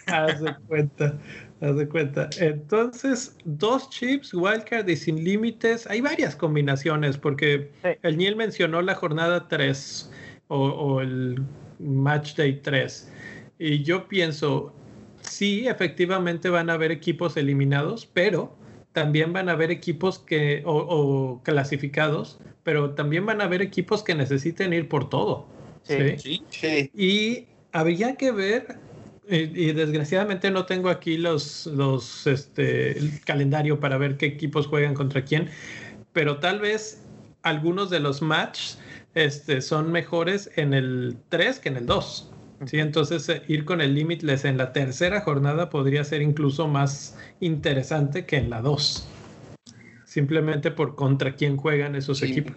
[0.07, 1.15] haz de cuenta,
[1.63, 2.29] haz de cuenta.
[2.41, 5.87] Entonces, dos chips, wildcard y sin límites.
[5.87, 7.89] Hay varias combinaciones porque Sí.
[8.03, 10.11] el Niel mencionó la jornada 3
[10.49, 11.41] o, o el
[11.79, 13.11] match day 3.
[13.59, 14.75] Y yo pienso,
[15.23, 18.57] sí, efectivamente van a haber equipos eliminados, pero
[18.93, 24.03] también van a haber equipos que, o, o clasificados, pero también van a haber equipos
[24.03, 25.47] que necesiten ir por todo.
[25.83, 25.95] Sí.
[26.19, 26.19] ¿sí?
[26.19, 26.43] ¿Sí?
[26.51, 26.91] Sí.
[26.95, 28.79] Y habría que ver,
[29.37, 34.95] y desgraciadamente no tengo aquí los, los este, el calendario para ver qué equipos juegan
[34.95, 35.49] contra quién,
[36.13, 37.03] pero tal vez
[37.43, 38.79] algunos de los matches
[39.15, 42.31] este, son mejores en el 3 que en el 2.
[42.67, 42.79] ¿sí?
[42.79, 48.27] Entonces eh, ir con el Limitless en la tercera jornada podría ser incluso más interesante
[48.27, 49.09] que en la 2.
[50.05, 52.27] Simplemente por contra quién juegan esos Sí.
[52.27, 52.57] equipos.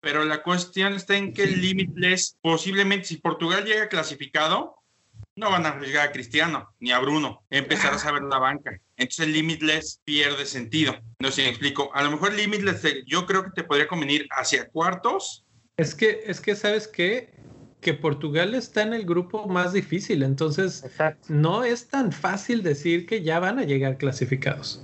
[0.00, 4.75] Pero la cuestión está en que el Limitless, posiblemente, si Portugal llega clasificado,
[5.36, 7.44] no van a arriesgar a Cristiano ni a Bruno.
[7.50, 8.80] Empezarás a ver la banca.
[8.96, 10.96] Entonces el Limitless pierde sentido.
[11.20, 11.90] No sé si me explico.
[11.94, 15.44] A lo mejor el Limitless, te- yo creo que te podría convenir hacia cuartos.
[15.76, 17.34] Es que, es que, ¿sabes qué?
[17.82, 21.26] Que Portugal está en el grupo más difícil, entonces Exacto.
[21.28, 24.82] no es tan fácil decir que ya van a llegar clasificados.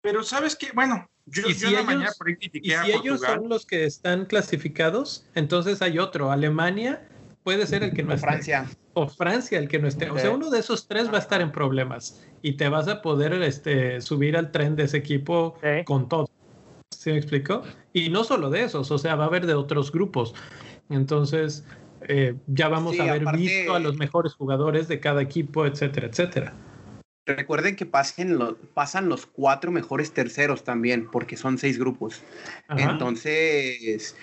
[0.00, 2.36] Pero sabes que, bueno, yo, Y yo si en la ellos- mañana por ahí Y
[2.48, 6.30] critiqué a si ellos son los que están clasificados, entonces hay otro.
[6.30, 7.04] Alemania
[7.48, 8.26] puede ser el que no esté.
[8.26, 8.66] Francia.
[8.92, 10.10] O Francia el que no esté.
[10.10, 13.00] O sea, uno de esos tres va a estar en problemas y te vas a
[13.00, 15.84] poder este, subir al tren de ese equipo Sí.
[15.86, 16.28] con todo.
[16.94, 17.62] ¿Sí me explico?
[17.94, 20.34] Y no solo de esos, o sea, va a haber de otros grupos.
[20.90, 21.64] Entonces,
[22.06, 25.64] eh, ya vamos Sí, a haber aparte- visto a los mejores jugadores de cada equipo,
[25.64, 26.52] etcétera, etcétera.
[27.24, 32.22] Recuerden que pasen lo- pasan los cuatro mejores terceros también, porque son seis grupos.
[32.68, 32.90] Ajá.
[32.90, 34.16] Entonces,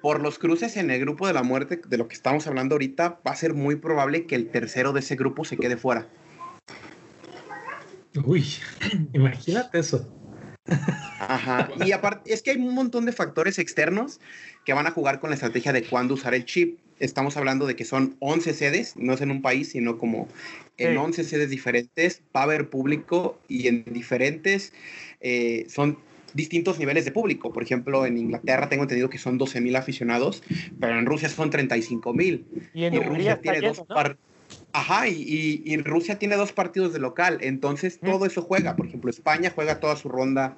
[0.00, 3.20] por los cruces en el grupo de la muerte, de lo que estamos hablando ahorita,
[3.26, 6.08] va a ser muy probable que el tercero de ese grupo se quede fuera.
[8.24, 8.44] Uy,
[9.12, 10.08] imagínate eso.
[11.18, 11.70] Ajá.
[11.84, 14.20] Y aparte, es que hay un montón de factores externos
[14.64, 16.78] que van a jugar con la estrategia de cuándo usar el chip.
[16.98, 20.28] Estamos hablando de que son 11 sedes, no es en un país, sino como
[20.76, 20.96] en Sí.
[20.96, 24.72] 11 sedes diferentes, va a haber público y en diferentes,
[25.20, 25.98] eh, son
[26.34, 27.52] distintos niveles de público.
[27.52, 30.42] Por ejemplo, en Inglaterra tengo entendido que son 12 mil aficionados,
[30.80, 32.44] pero en Rusia son 35 mil.
[32.74, 33.96] Y en Y Rusia tiene lleno, dos ¿no?
[34.72, 38.06] Ajá, y, Rusia tiene dos partidos de local, entonces Mm.
[38.06, 38.76] todo eso juega.
[38.76, 40.56] Por ejemplo, España juega toda su ronda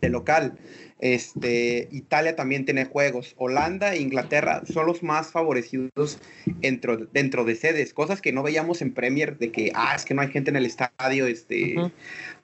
[0.00, 0.58] de local.
[1.00, 3.34] Este, Italia también tiene juegos.
[3.36, 6.18] Holanda e Inglaterra son los más favorecidos
[6.60, 10.14] dentro, dentro de sedes, cosas que no veíamos en Premier, de que, ah, es que
[10.14, 11.76] no hay gente en el estadio, este.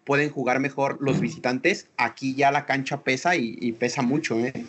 [0.05, 1.89] Pueden jugar mejor los visitantes.
[1.97, 4.67] Aquí ya la cancha pesa y, y pesa mucho, ¿eh?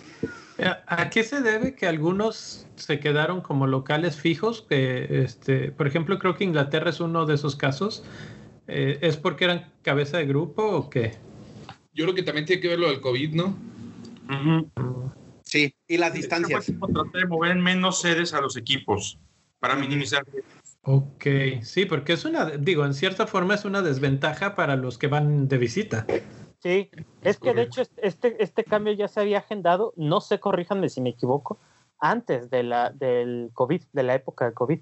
[0.88, 4.66] ¿A qué se debe que algunos se quedaron como locales fijos?
[4.70, 8.04] Que, este, por ejemplo, creo que Inglaterra es uno de esos casos.
[8.68, 11.16] Eh, ¿Es porque eran cabeza de grupo o qué?
[11.94, 13.58] Yo creo que también tiene que ver lo del COVID, ¿no?
[15.44, 16.72] Sí, y las Este distancias.
[16.80, 19.20] fue de mover menos sedes a los equipos
[19.60, 20.24] para minimizar.
[20.88, 21.26] Ok,
[21.64, 25.48] sí, porque es una, digo, en cierta forma es una desventaja para los que van
[25.48, 26.06] de visita.
[26.60, 26.90] Sí,
[27.24, 31.02] es que de hecho este, este cambio ya se había agendado, no sé, corríjanme si
[31.02, 31.60] me equivoco,
[32.00, 34.80] antes de la, del COVID, de la época del COVID.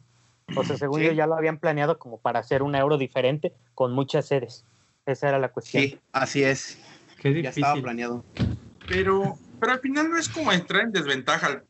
[0.58, 1.06] O sea, según Sí.
[1.08, 4.66] yo ya lo habían planeado como para hacer un euro diferente con muchas sedes.
[5.06, 5.84] Esa era la cuestión.
[5.84, 6.80] Sí, así es.
[7.22, 7.84] Qué Ya estaba difícil.
[7.84, 8.26] planeado.
[8.88, 11.48] Pero, pero al final no es como entrar en desventaja.
[11.48, 11.64] Al,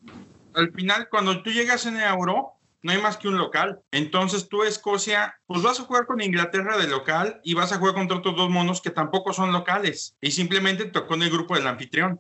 [0.56, 3.80] al final, cuando tú llegas en euro, no hay más que un local.
[3.92, 7.96] Entonces tú, Escocia, pues vas a jugar con Inglaterra de local y vas a jugar
[7.96, 10.16] contra otros dos monos que tampoco son locales.
[10.22, 12.20] Y simplemente tocó en el grupo del anfitrión.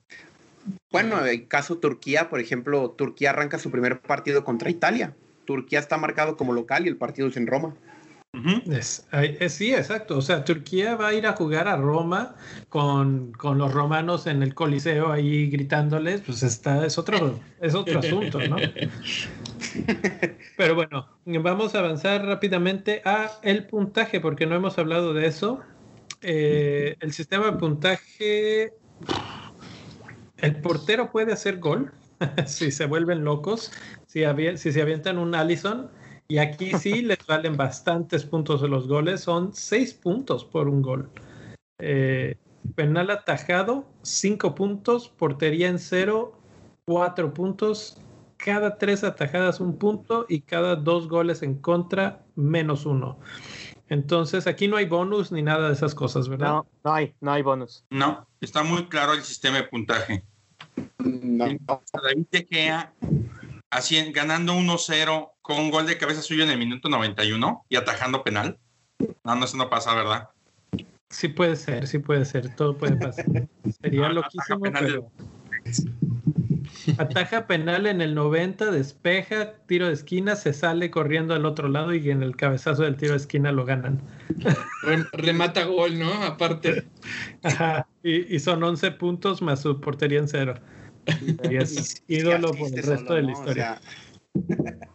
[0.92, 5.14] Bueno, en caso Turquía, por ejemplo, Turquía arranca su primer partido contra Italia.
[5.46, 7.76] Turquía está marcado como local y el partido es en Roma.
[8.72, 10.18] Es- es- sí, exacto.
[10.18, 12.36] O sea, Turquía va a ir a jugar a Roma
[12.70, 18.00] con, con los romanos en el Coliseo ahí gritándoles, pues está, es otro, es otro
[18.00, 18.56] asunto, ¿no?
[20.58, 25.62] Pero bueno, vamos a avanzar rápidamente a el puntaje, porque no hemos hablado de eso.
[26.22, 28.72] Eh, el sistema de puntaje
[30.38, 31.92] El portero puede hacer gol
[32.46, 33.72] si se vuelven locos,
[34.08, 34.24] si,
[34.56, 35.90] si se avientan un Allison.
[36.28, 40.82] Y aquí sí les valen bastantes puntos de los goles, son seis puntos por un
[40.82, 41.10] gol.
[41.80, 42.38] Eh,
[42.76, 46.40] penal atajado, cinco puntos, portería en cero,
[46.86, 47.98] cuatro puntos,
[48.44, 53.18] cada tres atajadas un punto y cada dos goles en contra menos uno.
[53.88, 56.50] Entonces aquí no hay bonus ni nada de esas cosas, ¿verdad?
[56.50, 57.86] No, no hay, no hay bonus.
[57.90, 60.24] No, está muy claro el sistema de puntaje.
[60.98, 61.46] No.
[61.94, 62.94] David De Gea
[64.14, 68.60] ganando 1-0 con un gol de cabeza suyo en el minuto 91 y atajando penal.
[69.24, 70.30] No, no, eso no pasa, ¿verdad?
[71.10, 73.26] Sí puede ser, sí puede ser, todo puede pasar.
[73.82, 75.12] Sería loquísimo, pero...
[76.98, 81.94] Ataja penal en el 90, despeja, tiro de esquina, se sale corriendo al otro lado
[81.94, 84.02] y en el cabezazo del tiro de esquina lo ganan.
[85.14, 86.12] Remata gol, ¿no?
[86.24, 86.86] Aparte.
[87.44, 90.56] Ajá, y, son 11 puntos más su portería en cero.
[91.50, 93.82] Y es ídolo por el resto de la historia.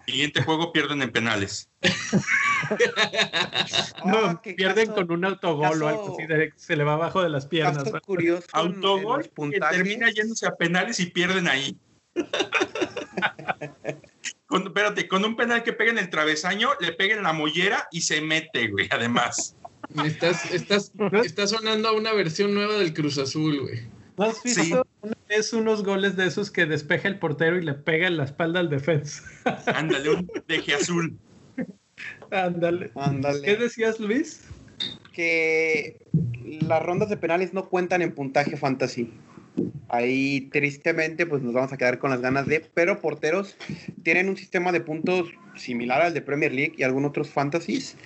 [0.09, 1.69] Siguiente juego pierden en penales.
[4.07, 6.23] no, ah, pierden con un autogol o algo así,
[6.57, 7.85] se le va abajo de las piernas.
[8.07, 8.47] curioso.
[8.53, 11.77] Autogol que termina yéndose a penales y pierden ahí.
[14.47, 17.87] con, espérate, con un penal que pega en el travesaño, le pega en la mollera
[17.91, 19.57] y se mete, güey, además.
[20.07, 20.91] Estás, estás,
[21.23, 23.98] está sonando a una versión nueva del Cruz Azul, güey.
[24.19, 27.75] ¿No has visto una vez unos goles de esos que despeja el portero y le
[27.75, 29.23] pega en la espalda al defensa?
[29.75, 31.17] Ándale, un deje azul.
[32.31, 32.91] Ándale.
[32.97, 33.43] Ándale.
[33.43, 34.45] ¿Qué decías, Luis?
[35.13, 36.05] Que
[36.63, 39.13] las rondas de penales no cuentan en puntaje fantasy.
[39.89, 43.57] Ahí tristemente pues nos vamos a quedar con las ganas de, pero porteros
[44.03, 47.97] tienen un sistema de puntos similar al de Premier League y algunos otros fantasies,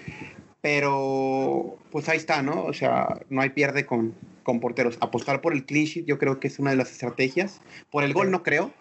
[0.63, 2.65] pero pues ahí está, ¿no?
[2.65, 4.97] O sea, no hay pierde con, con porteros.
[5.01, 7.61] Apostar por el clean sheet yo creo que es una de las estrategias.
[7.91, 8.73] Por el gol no creo.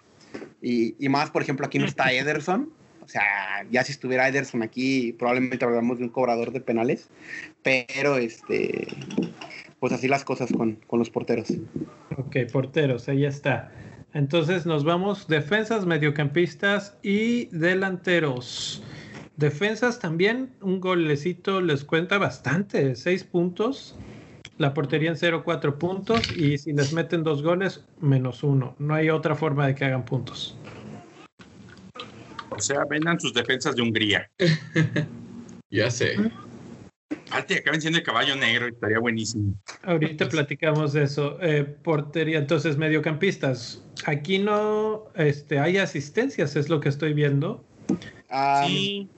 [0.61, 2.71] Y, y más, por ejemplo, aquí no está Ederson.
[3.01, 7.09] O sea, ya si estuviera Ederson aquí, probablemente hablamos de un cobrador de penales.
[7.63, 8.87] Pero, este,
[9.79, 11.51] pues así las cosas con, con los porteros.
[12.15, 13.71] Ok, porteros, ahí está.
[14.13, 18.83] Entonces nos vamos defensas, mediocampistas y delanteros.
[19.41, 23.95] Defensas también, un golecito les cuenta bastante, seis puntos.
[24.59, 26.37] La portería en 0, 4 puntos.
[26.37, 28.75] Y si les meten dos goles, menos uno.
[28.77, 30.55] No hay otra forma de que hagan puntos.
[32.51, 34.29] O sea, vendan sus defensas de Hungría.
[35.71, 36.17] ya sé.
[37.31, 39.55] Alte, acaben siendo el caballo negro, estaría buenísimo.
[39.81, 41.39] Ahorita platicamos de eso.
[41.41, 43.83] Eh, portería, entonces, mediocampistas.
[44.05, 47.65] Aquí no este, hay asistencias, es lo que estoy viendo.
[48.67, 49.09] sí.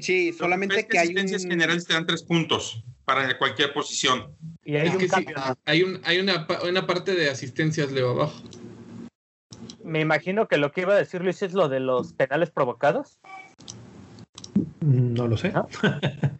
[0.00, 4.34] Sí, solamente que, hay asistencias generales te dan tres puntos para cualquier posición.
[4.64, 4.90] Y hay,
[5.64, 8.42] hay, un, hay una, una, parte de asistencias, Leo, abajo.
[9.84, 13.20] Me imagino que lo que iba a decir Luis es lo de los penales provocados.
[14.80, 15.52] No lo sé.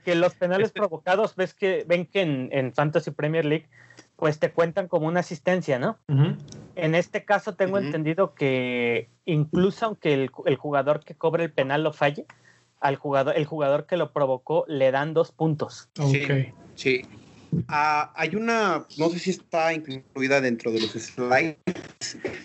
[0.05, 3.69] que los penales este provocados, ves que ven que en, Fantasy Premier League,
[4.17, 5.99] pues te cuentan como una asistencia, ¿no?
[6.75, 11.85] En este caso tengo entendido que incluso aunque el, el, jugador que cobre el penal
[11.85, 12.27] lo falle,
[12.81, 15.89] al jugador, el jugador que lo provocó le dan dos puntos.
[15.95, 16.27] Sí.
[16.75, 17.03] sí.
[17.69, 21.57] Ah, hay una, no sé si está incluida dentro de los slides,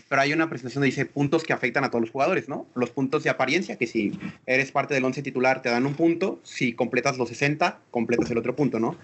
[0.08, 2.68] pero hay una presentación que dice puntos que afectan a todos los jugadores, ¿no?
[2.76, 6.40] Los puntos de apariencia, que si eres parte del 11 titular te dan un punto,
[6.44, 8.96] si completas los 60, completas el otro punto, ¿no?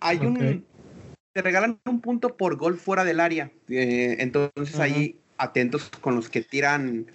[0.00, 0.64] Hay un,
[1.32, 6.28] te regalan un punto por gol fuera del área, eh, entonces ahí atentos con los
[6.28, 7.06] que tiran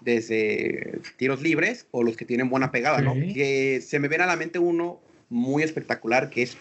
[0.00, 3.14] desde tiros libres o los que tienen buena pegada, ¿no?
[3.14, 6.56] Que se me viene a la mente uno muy espectacular que es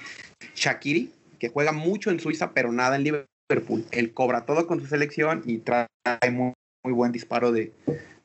[0.56, 3.86] Shakiri, que juega mucho en Suiza, pero nada en Liverpool.
[3.92, 5.88] Él cobra todo con su selección y trae
[6.32, 7.72] muy, buen disparo de,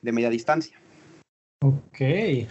[0.03, 0.79] media distancia.
[1.63, 2.01] Ok,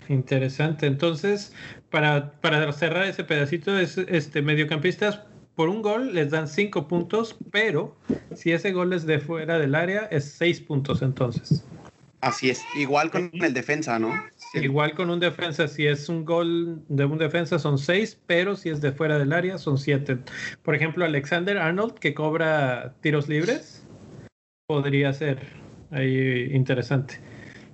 [0.09, 0.87] interesante.
[0.87, 1.53] Entonces,
[1.91, 5.21] para, para cerrar ese pedacito, es, este, mediocampistas
[5.55, 7.95] por un gol les dan cinco puntos, pero
[8.33, 11.63] si ese gol es de fuera del área, es seis puntos entonces.
[12.23, 14.13] Así es, igual con el defensa, ¿no?
[14.53, 18.69] Igual con un defensa, si es un gol de un defensa son seis, pero si
[18.69, 20.17] es de fuera del área son siete.
[20.61, 23.85] Por ejemplo, Alexander Arnold, que cobra tiros libres,
[24.67, 25.39] podría ser
[25.91, 27.19] ahí interesante.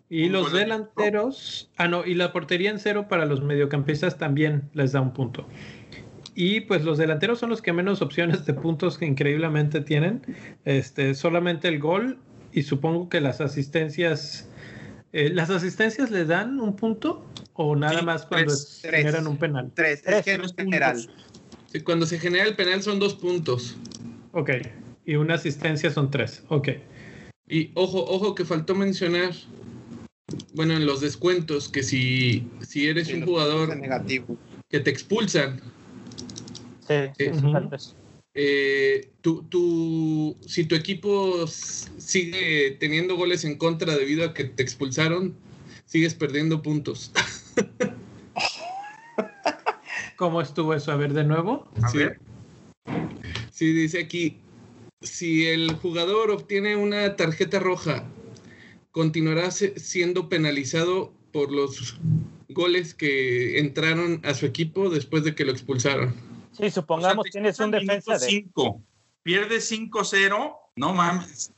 [0.10, 4.93] Y los delanteros, ah, no, y la portería en cero para los mediocampistas también les
[4.93, 5.47] da un punto.
[6.34, 10.24] Y pues los delanteros son los que menos opciones de puntos que increíblemente tienen.
[10.66, 12.18] Este, solamente el gol
[12.60, 14.45] y supongo que las asistencias,
[15.14, 19.72] eh, ¿las asistencias le dan un punto o nada más cuando generan un penal?
[19.74, 21.10] Tres, es que no es general.
[21.86, 23.78] cuando se genera el penal son dos puntos.
[24.34, 24.49] Ok.
[25.05, 26.43] Y una asistencia son tres.
[26.49, 26.68] Ok.
[27.47, 29.32] Y ojo, ojo que faltó mencionar,
[30.53, 33.70] bueno, en los descuentos, que si, si eres Sí, un jugador
[34.70, 35.62] que te expulsan,
[36.89, 37.95] Sí, sí, Eh, sí, falta eso.
[38.34, 44.64] Eh, tú, tú- si tu equipo sigue teniendo goles en contra debido a que te
[44.64, 45.36] expulsaron,
[45.86, 47.12] sigues perdiendo puntos.
[50.16, 50.92] ¿Cómo estuvo eso?
[50.92, 51.72] A ver de nuevo.
[51.82, 51.98] A Sí.
[52.00, 52.20] ver.
[53.52, 54.38] Sí, dice aquí,
[55.02, 58.06] si el jugador obtiene una tarjeta roja,
[58.92, 62.00] continuará siendo penalizado por los
[62.50, 66.14] goles que entraron a su equipo después de que lo expulsaron.
[66.60, 68.20] Sí, supongamos O sea, tienes un defensa de.
[68.20, 68.82] cinco.
[69.24, 70.55] Pierdes 5-0.
[70.76, 71.51] No mames.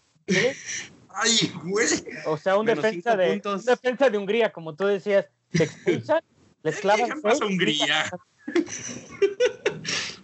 [1.13, 1.87] Ay, güey.
[2.25, 3.31] O sea, un Menos defensa de.
[3.31, 3.61] puntos.
[3.61, 6.21] un defensa de Hungría, como tú decías, te expulsan,
[6.63, 7.09] les clavan.
[7.21, 8.09] Seis, Hungría.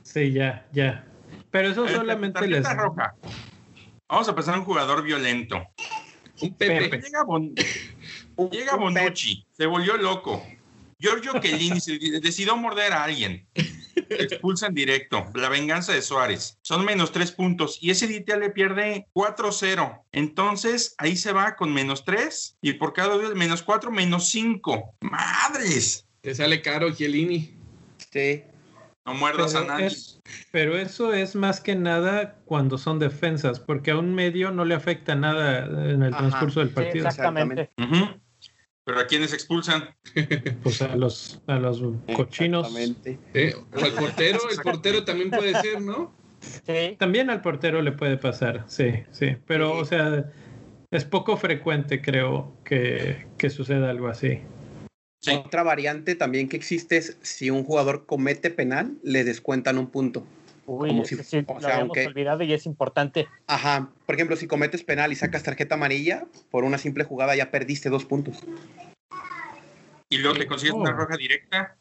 [0.03, 1.05] Sí, ya, ya.
[1.51, 2.63] Pero eso solamente les.
[2.75, 3.13] roja.
[4.09, 5.61] Vamos a pasar a un jugador violento.
[6.41, 6.89] Un Pepe.
[6.89, 7.01] Pepe.
[7.05, 7.53] Llega, Bon-
[8.35, 9.03] Un- llega un pep.
[9.03, 10.43] Bonucci, se volvió loco.
[10.99, 13.47] Giorgio Chiellini se decidió morder a alguien.
[14.09, 15.25] Expulsan directo.
[15.35, 16.57] La venganza de Suárez.
[16.61, 17.77] Son menos tres puntos.
[17.81, 20.03] Y ese DT le pierde 4-0.
[20.11, 22.57] Entonces, ahí se va con menos tres.
[22.61, 24.95] Y por cada gol, menos cuatro, menos cinco.
[25.01, 26.05] ¡Madres!
[26.21, 27.55] Te sale caro, Chiellini.
[28.11, 28.43] Sí.
[29.05, 29.85] No muerdas a Pero, nadie.
[29.87, 30.19] es-
[30.51, 34.75] pero eso es más que nada cuando son defensas, porque a un medio no le
[34.75, 36.17] afecta nada en el Ajá.
[36.27, 37.07] transcurso del Sí, partido.
[37.07, 37.71] exactamente.
[37.77, 38.19] Ujú.
[38.87, 39.89] Pero a quienes expulsan.
[40.63, 41.83] Pues a los, a los
[42.15, 42.67] cochinos.
[42.67, 43.19] Exactamente.
[43.33, 43.53] ¿eh?
[43.75, 46.13] O al portero, el portero también puede ser, ¿no?
[46.39, 46.95] Sí.
[46.97, 49.35] También al portero le puede pasar, sí, sí.
[49.45, 49.81] Pero, Sí.
[49.81, 50.31] o sea,
[50.89, 54.39] es poco frecuente, creo, que, que suceda algo así.
[55.21, 55.31] Sí.
[55.33, 60.25] Otra variante también que existe es si un jugador comete penal, le descuentan un punto.
[60.69, 63.25] Uy, Como ese si- sí, o lo sea, habíamos aunque- olvidado y es importante.
[63.47, 63.89] Ajá.
[64.05, 67.89] Por ejemplo, si cometes penal y sacas tarjeta amarilla, por una simple jugada ya perdiste
[67.89, 68.37] dos puntos.
[70.09, 70.77] Y luego te consigues Oh.
[70.79, 71.75] una roja directa.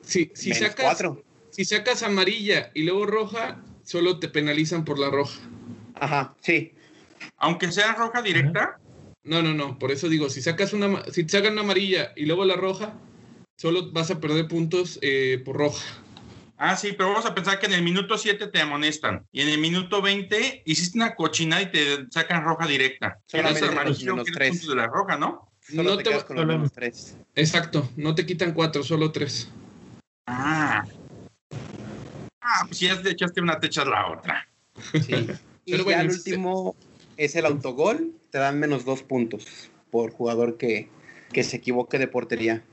[0.00, 1.22] Si, si, Menos sacas, cuatro.
[1.50, 5.38] si sacas amarilla y luego roja, solo te penalizan por la roja.
[5.94, 6.72] Ajá, sí.
[7.36, 8.78] Aunque sea roja directa.
[9.22, 9.78] No, no, no.
[9.78, 12.56] Por eso digo, si sacas una, ma- si te sacan una amarilla y luego la
[12.56, 12.94] roja,
[13.58, 15.84] solo vas a perder puntos eh, por roja.
[16.60, 19.24] Ah, sí, pero vamos a pensar que en el minuto 7 te amonestan.
[19.30, 23.18] Y en el minuto 20 hiciste una cochinada y te sacan roja directa.
[23.26, 24.50] Solamente menos- amarillo, menos tres.
[24.50, 25.52] puntos de la roja, ¿no?
[25.60, 27.16] Solo No te, te- quedas con los menos tres.
[27.36, 27.88] Exacto.
[27.96, 29.48] No te quitan cuatro, solo tres.
[30.26, 30.84] Ah.
[32.40, 34.48] Ah, pues si ya te echaste una, te echas la otra.
[34.92, 35.26] Sí.
[35.68, 36.76] Y Pero ya bueno, el es- último
[37.18, 38.14] es el autogol.
[38.30, 39.44] Te dan menos dos puntos
[39.90, 40.88] por jugador que,
[41.30, 42.64] que se equivoque de portería.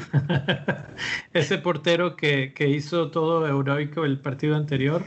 [1.32, 5.02] Ese portero que, que hizo todo heroico el partido anterior,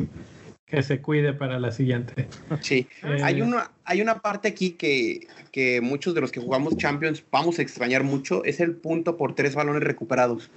[0.65, 2.27] que se cuide para la siguiente.
[2.61, 2.87] Sí.
[3.03, 7.23] Eh, Hay una, hay una parte aquí que, que muchos de los que jugamos Champions
[7.31, 10.49] vamos a extrañar mucho, es el punto por tres balones recuperados,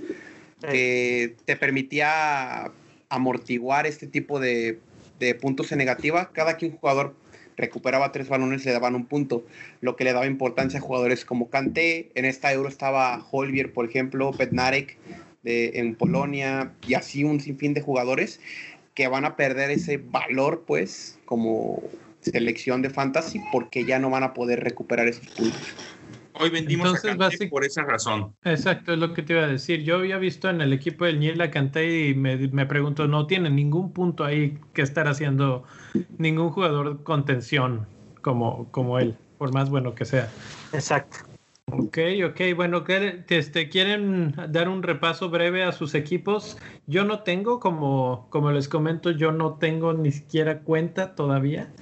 [0.70, 2.72] que te permitía
[3.08, 4.80] amortiguar este tipo de,
[5.18, 6.30] de puntos en negativa.
[6.32, 7.14] Cada que un jugador
[7.56, 9.44] recuperaba tres balones le daban un punto,
[9.80, 13.86] lo que le daba importancia a jugadores como Kanté, en esta Euro estaba Holvier, por
[13.88, 14.98] ejemplo, Bednarek
[15.42, 18.40] de, en Polonia, y así un sinfín de jugadores
[18.94, 21.82] que van a perder ese valor, pues, como
[22.20, 25.74] selección de fantasy, porque ya no van a poder recuperar esos puntos.
[26.38, 28.34] Hoy vendimos Entonces, a Kanté por esa razón.
[28.44, 29.82] Exacto, es lo que te iba a decir.
[29.82, 33.26] Yo había visto en el equipo del Niel la canté y me, me pregunto, no
[33.26, 35.64] tiene ningún punto ahí que estar haciendo
[36.18, 37.86] ningún jugador contención
[38.22, 40.28] como, como él, por más bueno que sea.
[40.72, 41.18] Exacto.
[41.72, 46.56] Ok, ok, bueno, ¿qué- este, ¿quieren dar un repaso breve a sus equipos?
[46.86, 51.72] Yo no tengo, como, como les comento, yo no tengo ni siquiera cuenta todavía,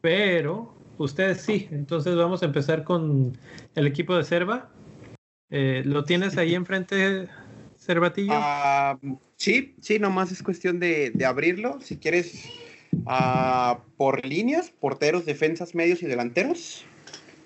[0.00, 0.74] pero
[1.04, 1.68] ustedes sí.
[1.70, 3.36] Entonces vamos a empezar con
[3.74, 4.70] el equipo de Cerva.
[5.50, 7.28] Eh, ¿Lo tienes ahí enfrente,
[7.76, 8.32] Cervatillo?
[8.34, 8.98] Ah,
[9.36, 11.80] sí, sí, nomás es cuestión de, de abrirlo.
[11.80, 12.50] Si quieres,
[13.06, 16.84] ah, por líneas, porteros, defensas, medios y delanteros.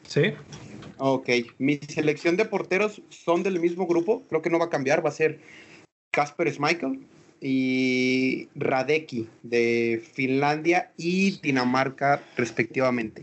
[0.07, 0.33] Sí.
[0.99, 1.29] Ok,
[1.59, 5.09] mi selección de porteros son del mismo grupo, creo que no va a cambiar, va
[5.09, 5.41] a ser
[6.13, 7.05] Kasper Schmeichel
[7.41, 13.23] y Radecki de Finlandia y Dinamarca respectivamente.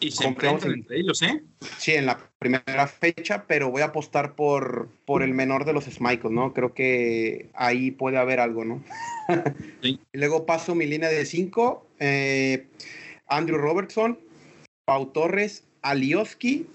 [0.00, 1.42] Y se Confiamos enfrentan en- entre ellos, ¿eh?
[1.78, 5.84] Sí, en la primera fecha, pero voy a apostar por, por el menor de los
[5.84, 6.52] Schmeichel, ¿no?
[6.52, 8.82] Creo que ahí puede haber algo, ¿no?
[9.80, 10.00] Sí.
[10.12, 12.66] Y luego paso mi línea de cinco, eh,
[13.28, 14.18] Andrew Robertson,
[14.84, 16.66] Pau Torres, Alioski,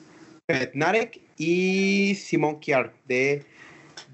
[0.45, 3.43] Petnarek y Simon Kiar de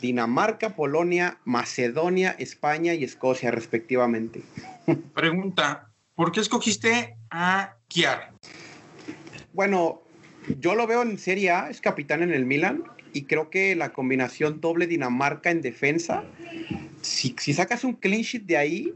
[0.04, 4.42] Dinamarca, Polonia, Macedonia, España y Escocia, respectivamente.
[5.16, 8.34] Pregunta, ¿por qué escogiste a Kiar?
[9.54, 10.02] Bueno,
[10.60, 12.84] yo lo veo en Serie A, es capitán en el Milan
[13.14, 16.26] y creo que la combinación doble Dinamarca en defensa,
[17.02, 18.94] si, si sacas un clean sheet de ahí,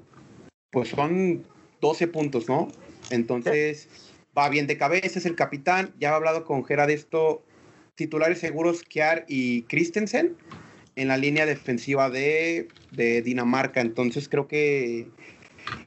[0.72, 1.46] pues son
[1.80, 2.68] 12 puntos, ¿no?
[3.12, 3.88] Entonces,
[4.38, 7.46] va bien de cabeza, es el capitán, ya he hablado con Gera de esto,
[7.96, 10.36] titulares seguros Kiar y Christensen
[10.98, 15.08] en la línea defensiva de, de Dinamarca, entonces creo que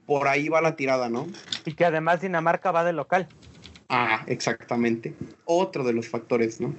[0.06, 1.26] por ahí va la tirada, ¿no?
[1.66, 3.28] Y que además Dinamarca va de local.
[3.88, 5.14] Ah, exactamente.
[5.44, 6.74] Otro de los factores, ¿no?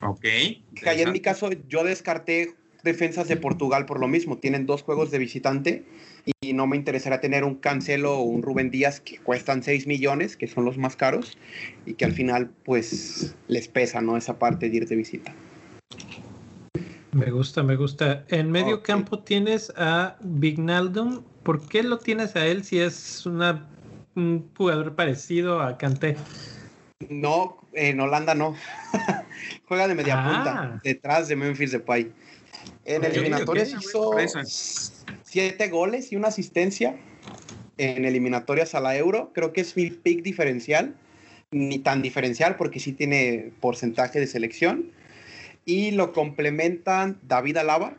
[0.00, 0.22] Ok.
[0.22, 4.38] Que ahí en mi caso yo descarté defensas de Portugal por lo mismo.
[4.38, 5.84] Tienen dos juegos de visitante
[6.40, 10.38] y no me interesará tener un Cancelo o un Rubén Díaz que cuestan 6 millones,
[10.38, 11.36] que son los más caros,
[11.84, 14.16] y que al final pues les pesa, ¿no?
[14.16, 15.34] Esa parte de ir de visita.
[17.12, 18.24] Me gusta, me gusta.
[18.28, 21.22] En medio campo tienes a Vignaldum.
[21.42, 23.68] ¿Por qué lo tienes a él si es una,
[24.14, 26.16] un jugador parecido a Kanté?
[27.10, 28.56] No, en Holanda no.
[29.68, 30.24] Juega de media Ah.
[30.24, 32.10] punta, detrás de Memphis Depay.
[32.86, 34.12] En eliminatorias hizo
[35.24, 36.96] siete goles y una asistencia
[37.76, 39.32] en eliminatorias a la Euro.
[39.34, 40.94] Creo que es mi pick diferencial.
[41.50, 44.90] Ni tan diferencial porque sí tiene porcentaje de selección.
[45.64, 47.94] Y lo complementan David Alaba,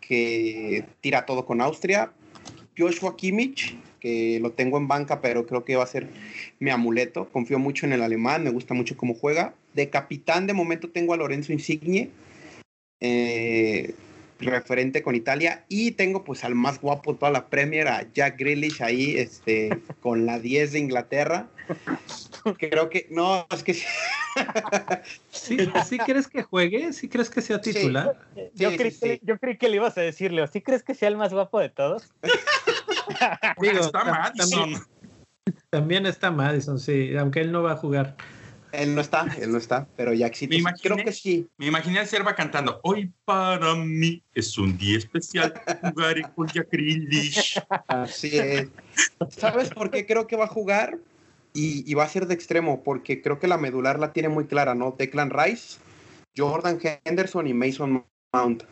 [0.00, 2.12] que tira todo con Austria.
[2.76, 6.08] Joshua Kimmich, que lo tengo en banca, pero creo que va a ser
[6.60, 7.28] mi amuleto.
[7.28, 9.54] Confío mucho en el alemán, me gusta mucho cómo juega.
[9.74, 12.10] De capitán, de momento tengo a Lorenzo Insigne,
[13.00, 13.94] eh,
[14.38, 15.64] referente con Italia.
[15.68, 19.70] Y tengo pues al más guapo de toda la Premier, a Jack Grealish ahí, este,
[20.00, 21.48] con la 10 de Inglaterra.
[22.58, 23.84] Creo que, no, es que sí.
[25.30, 26.92] ¿Sí, ¿sí crees que juegue?
[26.92, 27.72] ¿Sí crees que sea Sí.
[27.72, 28.16] titular?
[28.54, 29.20] Yo, creí sí, que, sí.
[29.22, 30.46] yo creí que le ibas a decir, Leo.
[30.46, 32.12] ¿Sí crees que sea el más guapo de todos?
[33.60, 34.50] Digo, Está Madison.
[34.60, 34.82] También,
[35.70, 38.16] también está Madison, sí, aunque él no va a jugar.
[38.70, 40.46] Él no está, él no está, pero Jack sí.
[40.46, 41.48] Me imaginé- Creo que sí.
[41.56, 46.68] Me imaginé al Serva cantando, hoy para mí es un día especial, jugaré con Jack
[46.70, 47.60] Grealish".
[47.86, 48.68] Así es.
[49.30, 50.98] ¿Sabes por qué creo que va a jugar?
[51.54, 54.46] Y, y va a ser de extremo, porque creo que la medular la tiene muy
[54.46, 54.94] clara, ¿no?
[54.96, 55.78] Declan Rice,
[56.36, 58.62] Jordan Henderson y Mason Mount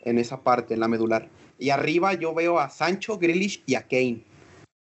[0.00, 1.28] en esa parte, en la medular.
[1.58, 4.22] Y arriba yo veo a Sancho, Grealish y a Kane.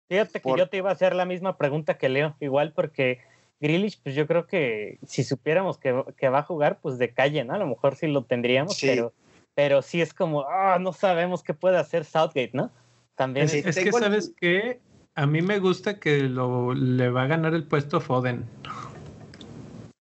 [0.09, 3.19] Fíjate que Por- yo te iba a hacer la misma pregunta que Leo, igual porque
[3.59, 7.43] Grealish, pues yo creo que si supiéramos que, que va a jugar, pues de calle,
[7.43, 7.53] ¿no?
[7.53, 8.87] A lo mejor sí lo tendríamos, Sí.
[8.87, 9.13] pero,
[9.55, 12.71] pero sí es como, ah, no sabemos qué puede hacer Southgate, ¿no?
[13.15, 14.79] También Es, Sí, es que, el- ¿sabes qué?
[15.19, 18.45] A mí me gusta que lo, le va a ganar el puesto Foden.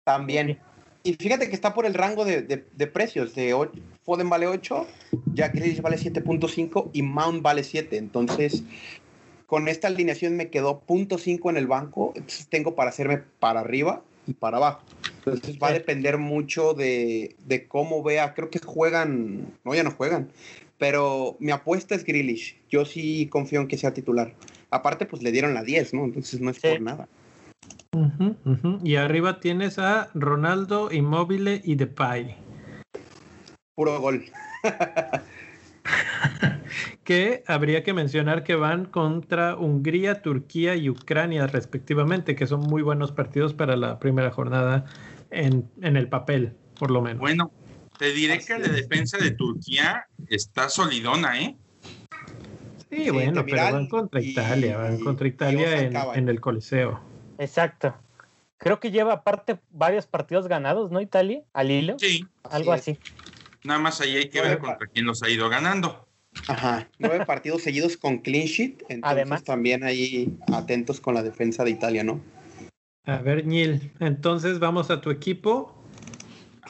[0.04, 0.58] También.
[1.02, 3.34] Y fíjate que está por el rango de, de- de precios.
[3.34, 4.86] De ocho- Foden vale 8,
[5.32, 7.96] Jack Grealish vale 7.5 y Mount vale 7.
[7.96, 8.62] Entonces,
[9.46, 12.12] con esta alineación me quedó .5 en el banco.
[12.14, 14.82] Entonces tengo para hacerme para arriba y para abajo.
[15.24, 18.34] Entonces va a depender mucho de, de cómo vea.
[18.34, 19.46] Creo que juegan.
[19.64, 20.28] No, ya no juegan.
[20.80, 22.56] Pero mi apuesta es Grealish.
[22.70, 24.34] Yo sí confío en que sea titular.
[24.70, 26.04] Aparte, pues le dieron la 10, ¿no?
[26.04, 26.68] Entonces no es Sí.
[26.68, 27.06] por nada.
[28.82, 32.34] Y arriba tienes a Ronaldo, Immobile y Depay.
[33.74, 34.24] Puro gol.
[37.04, 42.80] que habría que mencionar que van contra Hungría, Turquía y Ucrania respectivamente, que son muy
[42.80, 44.86] buenos partidos para la primera jornada
[45.30, 47.20] en, en el papel, por lo menos.
[47.20, 47.50] Bueno,
[48.00, 51.54] te diré Así que la defensa de Turquía está solidona, ¿eh?
[52.88, 55.82] sí, sí, bueno, pero van contra y- Italia, van contra Italia
[56.14, 56.98] en, el Coliseo.
[57.36, 57.94] Exacto.
[58.56, 61.42] Creo que lleva aparte varios partidos ganados, ¿no, Italia?
[61.52, 62.98] Al hilo, Sí, algo así.
[63.64, 66.08] nada más ahí hay que ver contra quién los ha ido ganando.
[66.48, 69.44] Ajá, nueve partidos seguidos con clean sheet, entonces Además.
[69.44, 72.18] también ahí atentos con la defensa de Italia, ¿no?
[73.04, 75.79] A ver, Neil, entonces vamos a tu equipo.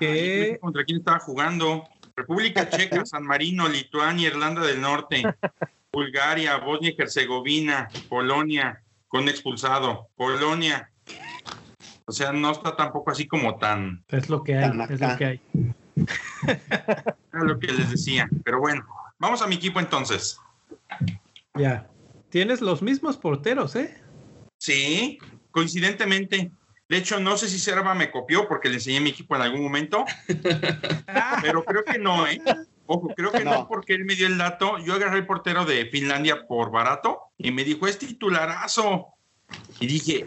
[0.00, 1.84] Que ¿Contra quién estaba jugando?
[2.16, 5.22] República Checa, San Marino, Lituania, Irlanda del Norte,
[5.92, 10.90] Bulgaria, Bosnia y Herzegovina, Polonia, con expulsado, Polonia.
[12.06, 15.24] O sea, no está tampoco así como tan es lo que hay, es lo que
[15.24, 15.40] hay.
[17.32, 18.28] era lo que les decía.
[18.44, 18.86] Pero bueno,
[19.18, 20.38] vamos a mi equipo entonces.
[21.54, 21.86] Ya.
[22.30, 24.00] Tienes los mismos porteros, ¿eh?
[24.58, 25.18] Sí,
[25.50, 26.50] coincidentemente.
[26.90, 29.62] De hecho, no sé si Serva me copió porque le enseñé mi equipo en algún
[29.62, 30.04] momento,
[31.40, 32.42] pero creo que no, ¿eh?
[32.86, 33.52] Ojo, creo que no.
[33.52, 33.68] No.
[33.68, 34.76] porque él me dio el dato.
[34.78, 39.06] Yo agarré el portero de Finlandia por barato y me dijo, es titularazo.
[39.78, 40.26] Y dije,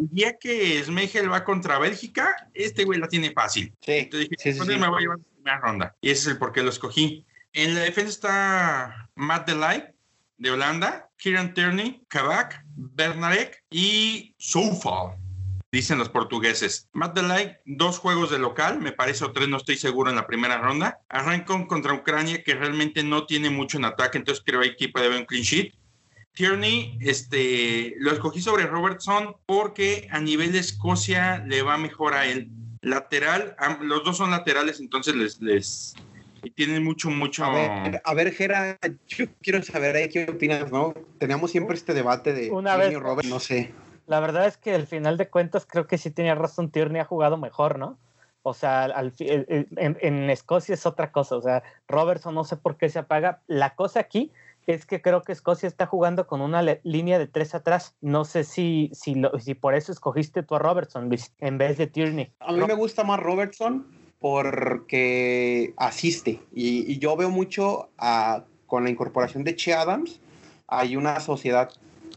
[0.00, 3.72] el día que Smegel va contra Bélgica, este güey la tiene fácil.
[3.80, 4.72] Sí, Entonces dije, sí, sí, "Con sí.
[4.72, 5.94] él me voy a llevar primera ronda.
[6.00, 7.24] Y ese es el por qué lo escogí.
[7.52, 9.84] En la defensa está Matt Delay
[10.38, 15.19] de Holanda, Kieran Tierney, Kabak, Bernarek y Soufal
[15.72, 16.88] dicen los portugueses.
[16.92, 20.26] Matt Delay, dos juegos de local, me parece, o tres, no estoy seguro en la
[20.26, 21.00] primera ronda.
[21.08, 25.20] Arrancón contra Ucrania, que realmente no tiene mucho en ataque, entonces creo que puede haber
[25.20, 25.74] un clean sheet.
[26.32, 32.26] Tierney, este, lo escogí sobre Robertson porque a nivel de Escocia le va mejor a
[32.26, 32.48] él.
[32.82, 35.94] Lateral, los dos son laterales, entonces les, les
[36.42, 37.44] y tienen mucho, mucho.
[37.44, 40.94] A ver, Gera, yo quiero saber qué opinas, ¿no?
[41.18, 43.72] Teníamos siempre este debate de Una vez, Robert, no sé.
[44.10, 47.04] La verdad es que al final de cuentas creo que sí tenía razón, Tierney ha
[47.04, 47.96] jugado mejor, ¿no?
[48.42, 52.88] O sea, al, en, Escocia es otra cosa, o sea, Robertson no sé por qué
[52.88, 53.40] se apaga.
[53.46, 54.32] La cosa aquí
[54.66, 57.94] es que creo que Escocia está jugando con una línea de tres atrás.
[58.00, 61.08] No sé si, si, por eso escogiste tú a Robertson,
[61.38, 62.32] en vez de Tierney.
[62.40, 63.86] A mí me gusta más Robertson
[64.18, 67.90] porque asiste y, yo veo mucho
[68.66, 70.20] con la incorporación de Che Adams,
[70.66, 71.70] hay una sociedad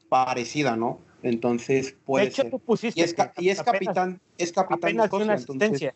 [0.09, 0.99] parecida, ¿no?
[1.23, 2.51] Entonces puede de hecho, ser.
[2.51, 5.95] Tú pusiste y es, y es capitán, es capitán apenas de una asistencia.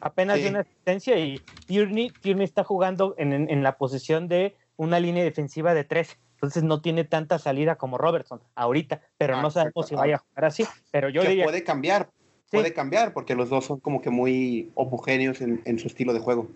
[0.00, 5.00] apenas de una asistencia y Tierney, Tierney está jugando en, en, la posición de una
[5.00, 6.18] línea defensiva de tres.
[6.34, 10.18] Entonces no tiene tanta salida como Robertson ahorita, pero ah, no sabemos si vaya a
[10.18, 10.64] jugar así.
[10.90, 11.44] Pero yo diría...
[11.44, 12.08] puede cambiar,
[12.50, 16.20] puede cambiar porque los dos son como que muy homogéneos en, en su estilo de
[16.20, 16.48] juego.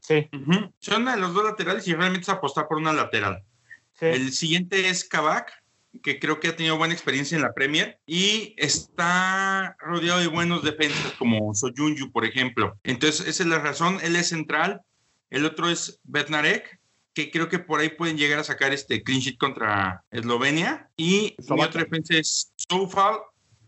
[0.00, 0.28] Sí.
[0.78, 3.42] Son los dos laterales y realmente es apostar por una lateral.
[4.00, 5.61] El siguiente es Kabak,
[6.02, 10.62] que creo que ha tenido buena experiencia en la Premier y está rodeado de buenos
[10.62, 12.78] defensas como Soyunju, por ejemplo.
[12.82, 13.98] Entonces, esa es la razón.
[14.02, 14.80] Él es central.
[15.30, 16.80] El otro es Betnarek,
[17.14, 20.90] que creo que por ahí pueden llegar a sacar este clean sheet contra Eslovenia.
[20.96, 23.18] Y mi otro defensa es Soufal,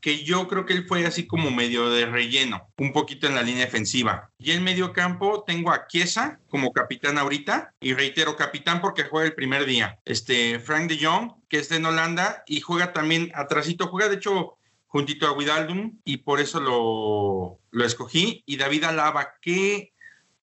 [0.05, 3.43] que yo creo que él fue así como medio de relleno, un poquito en la
[3.43, 4.31] línea defensiva.
[4.37, 9.27] Y en medio campo tengo a Chiesa como capitán ahorita, y reitero, capitán porque juega
[9.27, 9.99] el primer día.
[10.05, 14.59] Este, Frank de Jong, que está en Holanda, y juega también atrásito, juega de hecho
[14.89, 18.43] juntito a Widaldum, y por eso lo, lo escogí.
[18.45, 19.95] Y David Alaba, que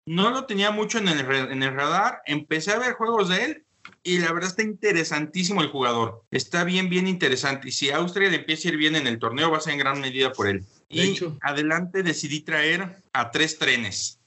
[0.07, 3.66] no lo tenía mucho en el, en el radar, empecé a ver juegos de él
[4.04, 6.24] y la verdad está interesantísimo el jugador.
[6.32, 7.70] Está bien, bien interesante.
[7.70, 9.80] Y si Austria le empieza a ir bien en el torneo, va a ser en
[9.80, 10.66] gran medida por él.
[10.89, 14.20] y adelante decidí traer a tres trenes,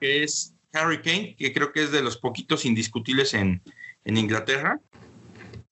[0.00, 3.62] que es Harry Kane, que creo que es de los poquitos indiscutibles en,
[4.04, 4.80] en Inglaterra.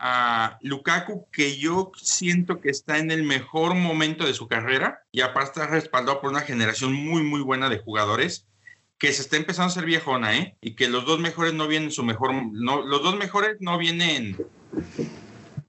[0.01, 5.23] A Lukaku, que yo siento que está en el mejor momento de su carrera y
[5.23, 8.48] aparte está respaldado por una generación muy, muy buena de jugadores
[8.99, 10.57] que se está empezando a ser viejona, ¿eh?
[10.61, 14.37] Y que los dos mejores no vienen su mejor, no, los dos mejores no vienen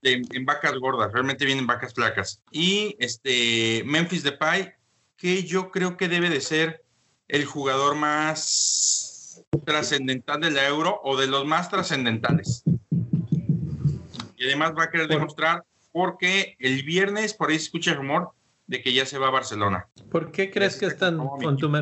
[0.02, 2.40] en vacas gordas, realmente vienen vacas flacas.
[2.50, 4.72] Y este Memphis Depay,
[5.16, 6.82] que yo creo que debe de ser
[7.28, 12.64] el jugador más trascendental de la Euro o de los más trascendentales.
[14.36, 18.32] Y además va a querer demostrar porque el viernes, por ahí se escucha el rumor,
[18.70, 19.88] de que ya se va a Barcelona.
[20.12, 21.26] ¿Por qué crees que es tan ah,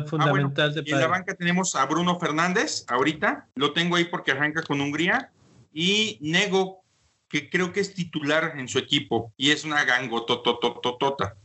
[0.07, 0.73] fundamental?
[0.73, 4.81] de en la banca tenemos a Bruno Fernández ahorita, lo tengo ahí porque arranca con
[4.81, 5.31] Hungría,
[5.71, 6.81] y Nego,
[7.29, 11.35] que creo que es titular en su equipo, y es una gangototototota.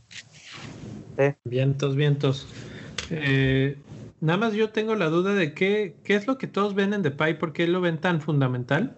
[1.43, 2.47] Vientos, vientos.
[3.11, 3.77] Eh,
[4.21, 7.03] nada más yo tengo la duda de qué, qué es lo que todos ven en
[7.03, 8.97] Depay, ¿por qué lo ven tan fundamental?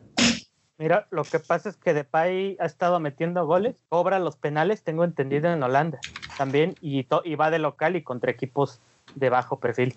[0.78, 5.04] Mira, lo que pasa es que Depay ha estado metiendo goles, cobra los penales, tengo
[5.04, 6.00] entendido en Holanda
[6.38, 8.80] también, y, y va de local y contra equipos
[9.16, 9.96] de bajo perfil.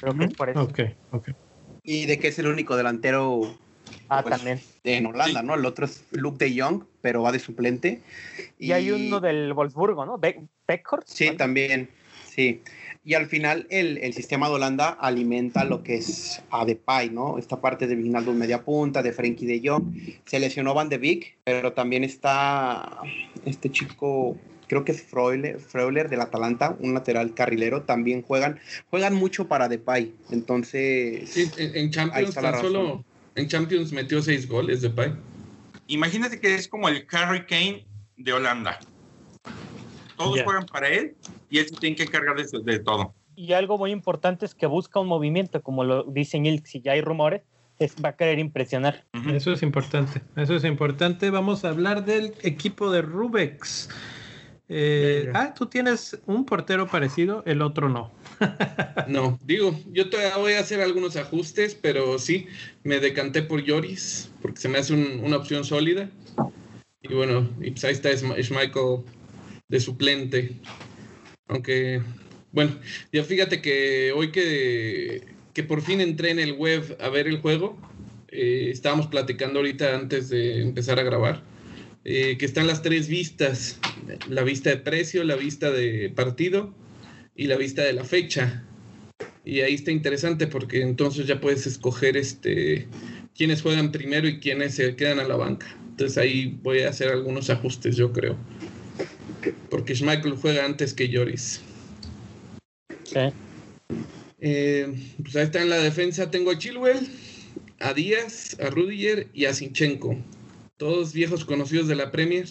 [0.00, 0.62] Creo que es por eso.
[0.62, 0.80] Ok,
[1.12, 1.28] ok.
[1.82, 3.42] Y de que es el único delantero
[4.08, 4.60] ah, pues, también.
[4.84, 5.54] en Holanda, ¿no?
[5.54, 8.02] El otro es Luke de Jong, pero va de suplente.
[8.58, 10.18] Y, hay uno del Wolfsburgo, ¿no?
[10.18, 10.44] Be
[11.04, 11.88] Sí, también,
[12.24, 12.62] sí.
[13.04, 17.38] Y al final el, el, sistema de Holanda alimenta lo que es a Depay, ¿no?
[17.38, 19.94] Esta parte de Vignaldo media punta, de Frenkie de Jong.
[20.24, 22.98] Se lesionó Van de Beek, pero también está
[23.44, 24.36] este chico,
[24.66, 27.82] creo que es Freuler, Freuler del Atalanta, un lateral carrilero.
[27.82, 28.58] También juegan,
[28.90, 30.14] juegan mucho para Depay.
[30.30, 31.30] Entonces...
[31.30, 33.04] Sí, en, Champions solo...
[33.34, 35.12] En Champions metió seis goles Depay.
[35.88, 37.86] Imagínate que es como el Harry Kane
[38.16, 38.78] de Holanda.
[40.16, 41.14] Todos juegan para él
[41.50, 43.14] y él se tiene que encargar de, todo.
[43.36, 46.92] Y algo muy importante es que busca un movimiento, como lo dicen él, si ya
[46.92, 47.42] hay rumores,
[47.78, 49.04] es, va a querer impresionar.
[49.28, 51.30] Eso es importante, eso es importante.
[51.30, 53.90] Vamos a hablar del equipo de Rubex.
[54.68, 58.12] Eh, ah, tú tienes un portero parecido, el otro no.
[59.08, 62.46] no, digo, yo todavía voy a hacer algunos ajustes, pero sí,
[62.82, 66.10] me decanté por Lloris, porque se me hace una opción sólida.
[67.02, 69.04] Y bueno, y pues ahí está Schmeichel
[69.68, 70.56] de suplente.
[71.48, 72.02] Aunque,
[72.52, 72.72] bueno,
[73.12, 77.38] ya fíjate que hoy que, que por fin entré en el web a ver el
[77.40, 77.78] juego.
[78.28, 81.42] Eh, estábamos platicando ahorita antes de empezar a grabar.
[82.08, 83.80] Eh, que están las tres vistas,
[84.28, 86.72] la vista de precio, la vista de partido
[87.34, 88.62] y la vista de la fecha.
[89.44, 92.86] Y ahí está interesante porque entonces ya puedes escoger este
[93.36, 95.66] quiénes juegan primero y quiénes se quedan a la banca.
[95.90, 98.36] Entonces ahí voy a hacer algunos ajustes, yo creo.
[99.68, 101.60] Porque Schmeichel juega antes que Lloris.
[103.02, 103.18] Sí.
[104.38, 106.30] Eh, pues ahí está en la defensa.
[106.30, 107.08] Tengo a Chilwell,
[107.80, 110.16] a Díaz, a Rudiger y a Sinchenko.
[110.76, 112.46] Todos viejos conocidos de la Premier.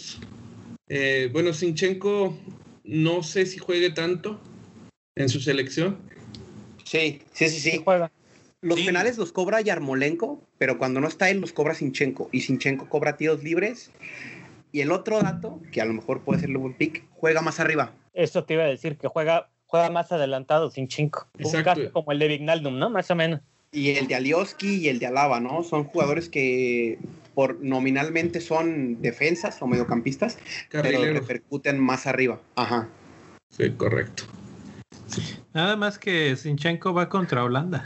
[0.87, 2.37] Eh, bueno, Sinchenko
[2.83, 4.39] no sé si juegue tanto
[5.15, 5.97] en su selección.
[6.83, 7.81] Sí, sí, sí, Sí sí.
[7.83, 8.11] juega.
[8.61, 8.85] Los Sí.
[8.85, 12.29] penales los cobra Yarmolenko, pero cuando no está él los cobra Sinchenko.
[12.31, 13.91] Y Sinchenko cobra tiros libres.
[14.71, 17.59] Y el otro dato, que a lo mejor puede ser el buen pick, juega más
[17.59, 17.93] arriba.
[18.13, 21.27] Eso te iba a decir, que juega, juega más adelantado sin chinco.
[21.39, 22.89] Un caso como el de Vignaldum, ¿no?
[22.89, 23.39] Más o menos.
[23.71, 25.63] Y el de Alioski y el de Alaba, ¿no?
[25.63, 26.97] Son jugadores que
[27.35, 30.37] por nominalmente son defensas o mediocampistas,
[30.71, 31.19] pero Carrilero.
[31.19, 32.41] repercuten más arriba.
[32.55, 32.89] Ajá.
[33.51, 34.23] Sí, correcto.
[35.53, 37.83] Nada más que Sinchenko va contra Holanda.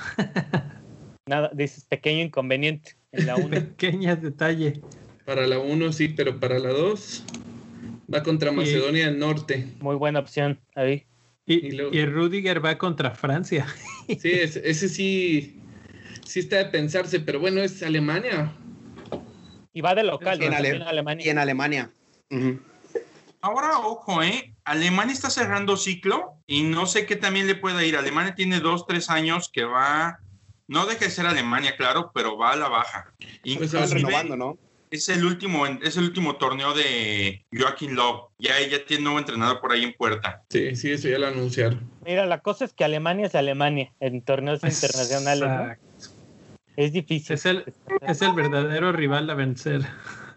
[1.28, 3.50] Nada, dices pequeño inconveniente en la 1.
[3.76, 4.82] Pequeña detalle.
[5.26, 7.24] Para la 1 sí, pero para la 2
[8.14, 9.68] va contra Macedonia del Norte.
[9.82, 11.06] Muy buena opción ahí.
[11.46, 13.66] Y, Y luego- y Rudiger va contra Francia.
[14.08, 15.62] Sí, ese, ese sí,
[16.26, 18.52] sí está de pensarse, pero bueno, es Alemania.
[19.80, 20.58] Y va de local, Y en, ¿no?
[20.58, 21.26] Ale- También Alemania.
[21.26, 21.90] y en Alemania.
[23.40, 24.54] Ahora, ojo, ¿eh?
[24.66, 27.96] Alemania está cerrando ciclo y no sé qué también le pueda ir.
[27.96, 30.20] Alemania tiene dos, tres años que va,
[30.68, 33.14] no deja de ser Alemania, claro, pero va a la baja.
[33.20, 34.58] Pues Inclusive renovando, ¿no?
[34.92, 38.32] es el último, es el último torneo de Joaquín Love.
[38.38, 40.44] Ya, ya tiene nuevo entrenador por ahí en puerta.
[40.50, 41.90] Sí, sí, eso ya lo anunciaron.
[42.04, 45.74] Mira, la cosa es que Alemania es Alemania en torneos internacionales, ¿no?
[46.80, 47.34] Es difícil.
[47.34, 47.66] Es el,
[48.08, 49.82] es el verdadero rival a vencer.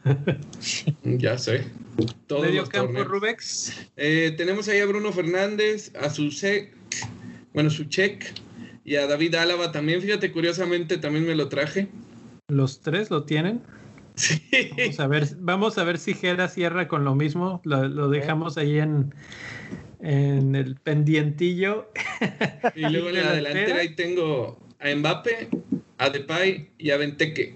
[1.04, 1.64] Ya sé.
[2.26, 3.04] Todos Medio campo.
[3.04, 3.88] Rubex.
[3.96, 6.74] Eh, tenemos ahí a Bruno Fernández, a Susek,
[7.54, 8.34] bueno, Suchek
[8.84, 10.02] y a David Álava también.
[10.02, 11.86] Fíjate, curiosamente también me lo traje.
[12.48, 13.62] Los tres lo tienen.
[14.16, 14.42] Sí.
[14.76, 17.60] Vamos a ver, vamos a ver si Gera cierra con lo mismo.
[17.62, 19.14] Lo, lo dejamos ahí en,
[20.00, 21.92] en el pendientillo.
[22.74, 25.48] Y luego en la delantera ahí tengo a Mbappe,
[25.98, 27.54] a Depay y a Benteke.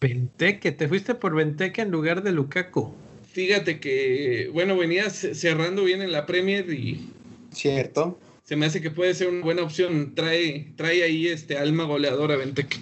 [0.00, 2.94] Benteke, te fuiste por Benteke en lugar de Lukaku.
[3.32, 7.10] Fíjate que, bueno, venía ce- cerrando bien en la Premier y
[7.52, 8.18] Cierto.
[8.44, 10.14] se me hace que puede ser una buena opción.
[10.14, 12.78] Trae, trae ahí este alma goleadora Benteke.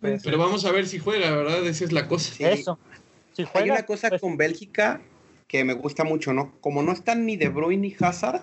[0.00, 1.64] Pues, Pero vamos a ver si juega, ¿verdad?
[1.66, 2.34] Esa es la cosa.
[2.34, 2.44] Sí.
[2.44, 2.78] Eso.
[3.34, 5.00] Si Hay juega, una cosa pues, con Bélgica
[5.46, 6.52] que me gusta mucho, ¿no?
[6.60, 8.42] Como no están ni De Bruyne ni Hazard,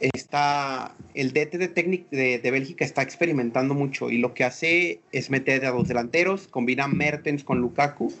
[0.00, 5.00] está el DT de, técnic- de, de Bélgica está experimentando mucho y lo que hace
[5.12, 8.12] es meter a los delanteros, combina Mertens con Lukaku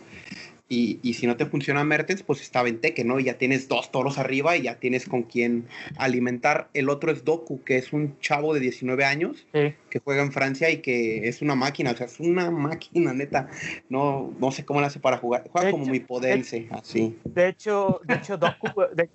[0.70, 3.18] y, y si no te funciona Mertens, pues está Benteke, ¿no?
[3.18, 5.64] Y ya tienes dos toros arriba y ya tienes con quien
[5.96, 6.68] alimentar.
[6.74, 9.72] El otro es Doku, que es un chavo de 19 años sí.
[9.88, 13.48] que juega en Francia y que es una máquina, o sea, es una máquina, neta.
[13.88, 15.44] No, no sé cómo le hace para jugar.
[15.50, 17.16] Juega De como hecho, muy podense, así.
[17.24, 19.08] De hecho, de hecho, Doku, de-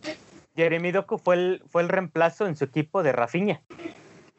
[0.56, 3.62] Jeremy Doku fue el, fue el reemplazo en su equipo de Rafinha.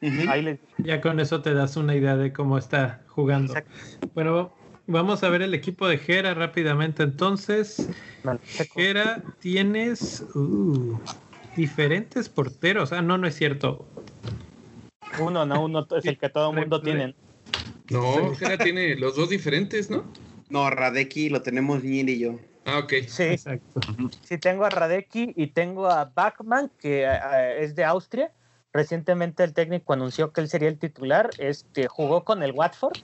[0.01, 0.29] Ujú.
[0.29, 3.53] Ahí les Ya con eso te das una idea de cómo está jugando.
[3.53, 4.09] Exacto.
[4.13, 4.53] Bueno,
[4.87, 7.03] vamos a ver el equipo de Gera rápidamente.
[7.03, 7.89] Entonces.
[8.73, 10.99] Gera, tienes uh,
[11.55, 12.91] diferentes porteros.
[12.91, 13.87] Ah, no, no es cierto.
[15.19, 17.15] Uno, no, uno es el que todo el mundo tiene.
[17.89, 20.05] No, Jera tiene los dos diferentes, ¿no?
[20.49, 22.39] No, Radeki lo tenemos Ñil y yo.
[22.65, 22.93] Ah, ok.
[23.07, 23.81] Sí, Exacto.
[24.23, 28.33] sí tengo a Radecki y tengo a Bachmann, que eh, es de Austria.
[28.73, 31.31] Recientemente el técnico anunció que él sería el titular.
[31.37, 32.97] Este jugó con el Watford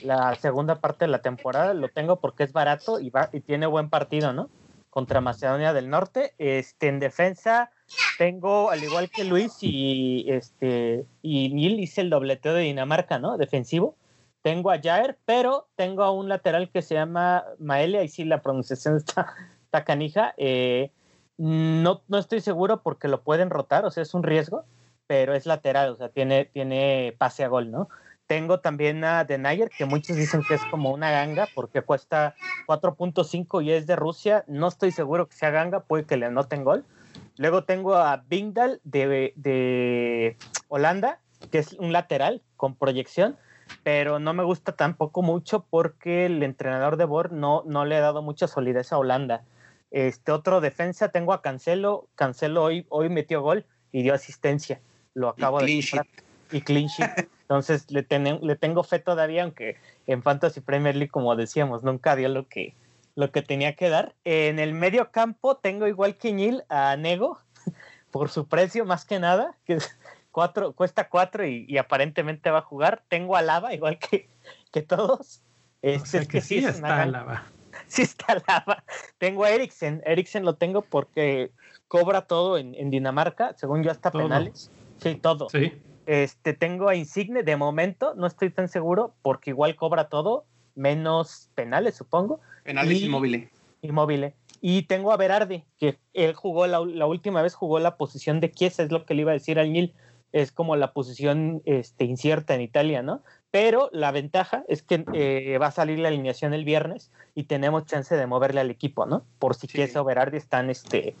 [0.00, 1.74] la segunda parte de la temporada.
[1.74, 4.50] Lo tengo porque es barato y, va, y tiene buen partido, ¿no?
[4.88, 6.34] Contra Macedonia del Norte.
[6.38, 7.70] Este, en defensa
[8.16, 13.36] tengo, al igual que Luis y este y Neil, hice el dobleteo de Dinamarca, ¿no?
[13.36, 13.99] Defensivo.
[14.42, 18.40] Tengo a Jair, pero tengo a un lateral que se llama Maelia, y sí la
[18.42, 19.34] pronunciación está,
[19.64, 20.34] está canija.
[20.36, 20.90] Eh,
[21.36, 24.64] no, no estoy seguro porque lo pueden rotar, o sea, es un riesgo,
[25.06, 27.88] pero es lateral, o sea, tiene, tiene pase a gol, ¿no?
[28.26, 32.36] Tengo también a Denayer, que muchos dicen que es como una ganga porque cuesta
[32.68, 34.44] 4.5 y es de Rusia.
[34.46, 36.84] No estoy seguro que sea ganga, puede que le anoten gol.
[37.38, 40.36] Luego tengo a Bingdal de, de
[40.68, 41.18] Holanda,
[41.50, 43.36] que es un lateral con proyección,
[43.82, 48.00] pero no me gusta tampoco mucho porque el entrenador de Bor no, no le ha
[48.00, 49.42] dado mucha solidez a Holanda.
[49.90, 52.08] Este otro defensa tengo a Cancelo.
[52.14, 54.80] Cancelo hoy, hoy metió gol y dio asistencia.
[55.14, 56.06] Lo acabo de clean comprar.
[56.52, 57.28] Y clean sheet.
[57.42, 58.06] Entonces le,
[58.42, 62.74] le tengo fe todavía, aunque en Fantasy Premier League, como decíamos, nunca dio lo que,
[63.16, 64.14] lo que tenía que dar.
[64.24, 67.40] En el medio campo tengo igual que Ñil a Nego,
[68.12, 69.78] por su precio más que nada, que
[70.30, 73.02] cuatro, cuesta cuatro y, aparentemente va a jugar.
[73.08, 74.28] Tengo a Lava igual que,
[74.72, 75.42] que todos.
[75.82, 77.46] Este, es que, sí, está Lava.
[77.86, 78.84] Sí está Lava.
[79.18, 80.02] Tengo a Eriksen.
[80.04, 81.50] Eriksen lo tengo porque
[81.88, 84.70] cobra todo en, Dinamarca, según yo hasta penales.
[84.98, 85.48] Sí, todo.
[85.48, 85.72] Sí.
[86.06, 91.50] Este, tengo a Insigne de momento, no estoy tan seguro porque igual cobra todo, menos
[91.54, 92.40] penales, supongo.
[92.64, 93.50] Penales inmóviles.
[93.82, 94.34] Inmóviles.
[94.60, 98.82] Y tengo a Berardi, que él jugó la, última vez jugó la posición de Chiesa,
[98.82, 99.94] es lo que le iba a decir al Nil.
[100.32, 103.22] Es como la posición este, incierta en Italia, ¿no?
[103.50, 107.86] Pero la ventaja es que eh, va a salir la alineación el viernes y tenemos
[107.86, 109.24] chance de moverle al equipo, ¿no?
[109.38, 111.14] Por si Chiesa o Berardi están, este,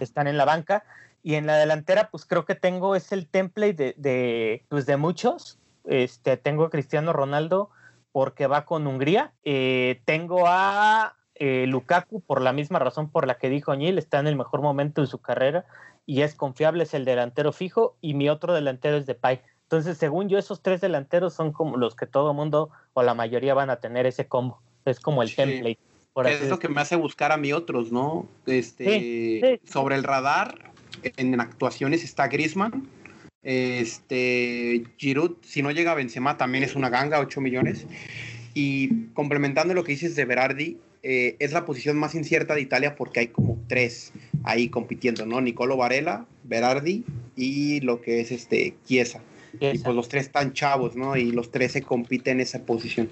[0.00, 0.84] están en la banca.
[1.24, 4.96] Y en la delantera, pues creo que tengo es el template de, de, pues de
[4.96, 5.58] muchos.
[5.84, 7.70] Este, tengo a Cristiano Ronaldo
[8.12, 9.32] porque va con Hungría.
[9.44, 14.20] Eh, tengo a eh, Lukaku por la misma razón por la que dijo Neil, está
[14.20, 15.64] en el mejor momento de su carrera
[16.06, 19.40] y es confiable, es el delantero fijo y mi otro delantero es de Depay.
[19.64, 23.54] Entonces, según yo, esos tres delanteros son como los que todo mundo o la mayoría
[23.54, 24.60] van a tener ese combo.
[24.84, 25.78] Es como el template.
[26.26, 28.26] es lo que me hace buscar a mí otros, ¿no?
[28.44, 30.72] Este, Sobre el radar,
[31.02, 32.86] en actuaciones está Grisman.
[33.42, 37.86] Este, Giroud, si no llega a Benzema, también es una ganga, 8 millones.
[38.54, 42.94] Y complementando lo que dices de Berardi, eh, es la posición más incierta de Italia
[42.94, 44.12] porque hay como tres
[44.44, 45.40] ahí compitiendo, ¿no?
[45.40, 47.04] Nicolo Varela, Berardi
[47.36, 49.20] y lo que es este Chiesa.
[49.60, 51.16] Y pues los tres están chavos, ¿no?
[51.16, 53.08] Y los tres se compiten en esa posición.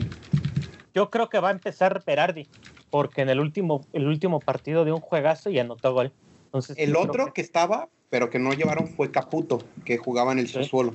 [0.94, 2.46] Yo creo que va a empezar Berardi,
[2.90, 6.12] porque en el último, el último partido de un juegazo y anotó gol.
[6.46, 7.40] Entonces, el otro que...
[7.40, 10.94] estaba, pero que no llevaron fue Caputo, que jugaba en el Sassuolo.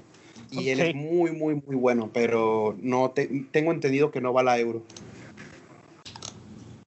[0.51, 3.13] Y él es muy, muy, muy bueno, pero no
[3.51, 4.83] tengo entendido que no va a la Euro.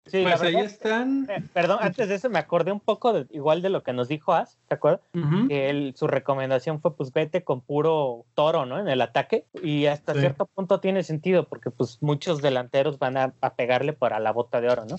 [0.08, 1.26] Sí, pues ahí están.
[1.28, 4.08] Eh, perdón, antes de eso me acordé un poco de, igual de lo que nos
[4.08, 5.00] dijo As, ¿te acuerdas?
[5.48, 8.78] Que su recomendación fue pues vete con puro toro, ¿no?
[8.78, 9.44] En el ataque.
[9.62, 14.32] Y hasta cierto punto tiene sentido porque pues muchos delanteros van a, pegarle para la
[14.32, 14.96] bota de oro, ¿no?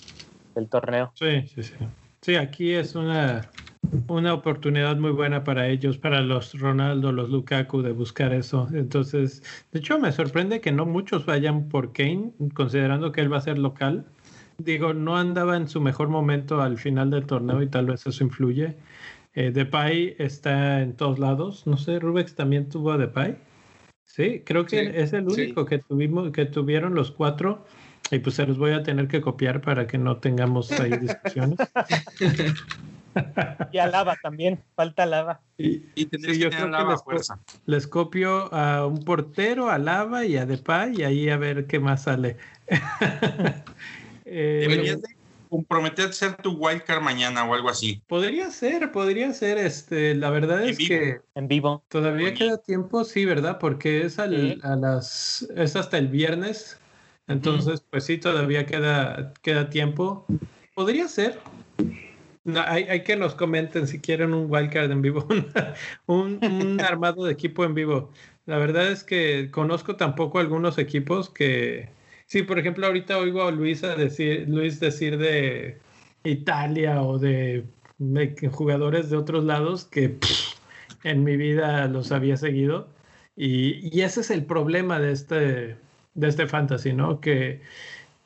[0.54, 1.12] Del torneo.
[1.14, 1.74] Sí, sí, sí.
[2.22, 3.48] Sí, aquí es una,
[4.08, 8.68] una oportunidad muy buena para ellos, para los Ronaldo, los Lukaku, de buscar eso.
[8.74, 9.42] Entonces,
[9.72, 13.42] de hecho, me sorprende que no muchos vayan por Kane, considerando que él va a
[13.42, 14.04] ser local
[14.64, 18.24] digo, no andaba en su mejor momento al final del torneo y tal vez eso
[18.24, 18.76] influye.
[19.34, 21.66] Eh, Depay está en todos lados.
[21.66, 23.36] No sé, Rubex también tuvo a Depay.
[24.04, 27.64] Sí, creo que es el único que tuvimos, que tuvieron los cuatro.
[28.10, 31.58] Y pues se los voy a tener que copiar para que no tengamos ahí discusiones.
[33.72, 35.40] y a Lava también, falta Lava.
[35.58, 36.08] Y, y
[36.38, 37.28] yo creo que les,
[37.66, 41.78] les, copio a un portero, a Lava y a Depay y ahí a ver qué
[41.78, 42.36] más sale.
[44.32, 45.08] Eh, Deberías de
[45.50, 48.00] comprometerte a ser tu wildcard mañana o algo así.
[48.06, 49.58] Podría ser, podría ser.
[49.58, 54.28] Este, la verdad es que en vivo todavía queda tiempo, sí, verdad, porque es a
[54.28, 56.78] las es hasta el viernes.
[57.26, 60.24] Entonces, pues sí, todavía queda queda tiempo.
[60.74, 61.38] Podría ser.
[62.54, 65.26] hay, que nos comenten si quieren un wildcard en vivo,
[66.06, 68.12] un, un armado de equipo en vivo.
[68.46, 71.88] La verdad es que conozco tampoco algunos equipos que,
[72.30, 75.80] Sí, por ejemplo, ahorita oigo a Luis, decir, Luis decir de
[76.22, 77.64] Italia o de,
[78.52, 80.16] jugadores de otros lados que
[81.02, 82.88] en mi vida los había seguido.
[83.34, 85.76] Y, ese es el problema de este,
[86.14, 87.20] de este fantasy, ¿no?
[87.20, 87.62] Que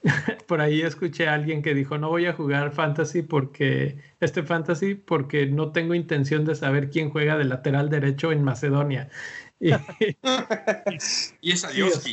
[0.49, 4.97] por ahí escuché a alguien que dijo, no voy a jugar fantasy porque, este fantasy,
[4.97, 9.09] porque no tengo intención de saber quién juega de lateral derecho en Macedonia.
[9.61, 9.71] Y,
[11.41, 12.05] y es adiós.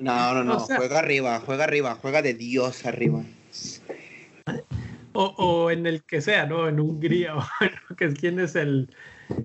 [0.00, 0.58] No, no, no.
[0.76, 3.22] juega arriba, juega arriba, juega de Dios arriba.
[5.12, 6.68] O, en el que sea, ¿no?
[6.68, 7.34] En Hungría,
[7.90, 8.94] o que quién es el,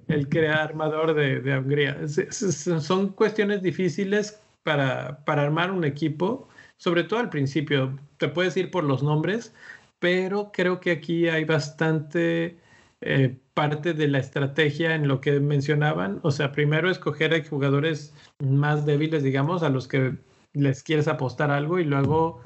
[0.07, 1.97] el armador de, de Hungría.
[2.07, 6.47] son cuestiones difíciles para, para armar un equipo,
[6.77, 7.99] sobre todo al principio.
[8.17, 9.53] Te puedes ir por los nombres,
[9.99, 12.57] pero creo que aquí hay bastante
[13.01, 16.19] eh, parte de la estrategia en lo que mencionaban.
[16.23, 20.15] O sea, primero escoger a jugadores más débiles, digamos, a los que
[20.55, 22.41] les quieres apostar algo y luego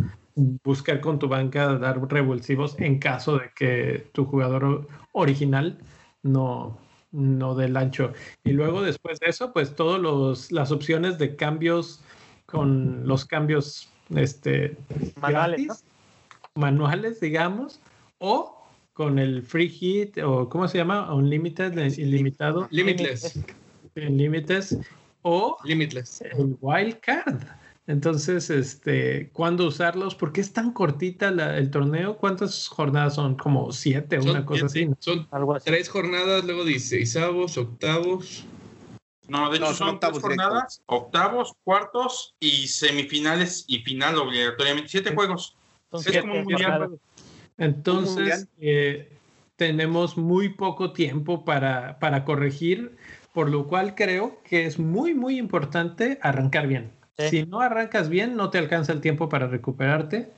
[0.64, 5.78] buscar con tu banca dar revulsivos en caso de que tu jugador original
[6.24, 6.78] no,
[7.12, 8.14] no dé el ancho.
[8.44, 12.02] Y luego después de eso, pues todas las opciones de cambios
[12.46, 14.76] con los cambios este,
[15.22, 15.84] manuales,
[16.56, 17.80] manuales, digamos,
[18.18, 18.56] o
[18.94, 21.14] con el free hit o ¿cómo se llama?
[21.14, 22.68] Unlimited, ilimitado.
[22.72, 23.40] Limitless.
[23.96, 24.78] En límites
[25.22, 26.22] o Limitless.
[26.22, 27.44] el wild card.
[27.90, 30.14] Entonces, este, ¿cuándo usarlos?
[30.14, 32.18] ¿Por qué es tan cortita la- el torneo?
[32.18, 33.36] ¿Cuántas jornadas son?
[33.36, 35.12] Como siete o Son una cosa siete, así.
[35.12, 35.24] ¿no?
[35.24, 35.66] Son Algo así.
[35.72, 38.46] tres jornadas, luego dieciséisavos, octavos.
[39.28, 44.20] No, de hecho No, son son, octavos tres jornadas, octavos, cuartos y semifinales y final
[44.20, 44.88] obligatoriamente.
[44.88, 45.56] Siete juegos.
[45.92, 46.92] Es siete como un mundial.
[47.58, 49.18] Entonces, eh,
[49.56, 52.98] tenemos muy poco tiempo para, para corregir,
[53.34, 56.99] por lo cual creo que es muy, muy importante arrancar bien.
[57.20, 57.30] Sí.
[57.30, 60.30] Si no arrancas bien, no te alcanza el tiempo para recuperarte.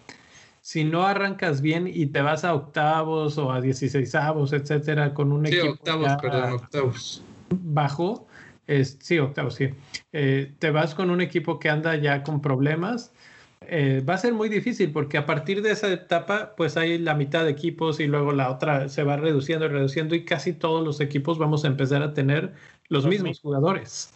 [0.62, 5.46] Si no arrancas bien y te vas a octavos o a dieciséisavos, etcétera, con un
[5.46, 7.24] Sí, equipo octavos, ya perdón, octavos.
[7.50, 8.28] bajo,
[8.68, 9.70] es, sí, octavos, sí.
[10.14, 13.12] Eh, te vas con un equipo que anda ya con problemas,
[13.68, 17.16] eh, va a ser muy difícil porque a partir de esa etapa, pues hay la
[17.16, 20.84] mitad de equipos y luego la otra se va reduciendo y reduciendo y casi todos
[20.84, 22.54] los equipos vamos a empezar a tener
[22.90, 23.40] los mismos.
[23.40, 24.14] jugadores.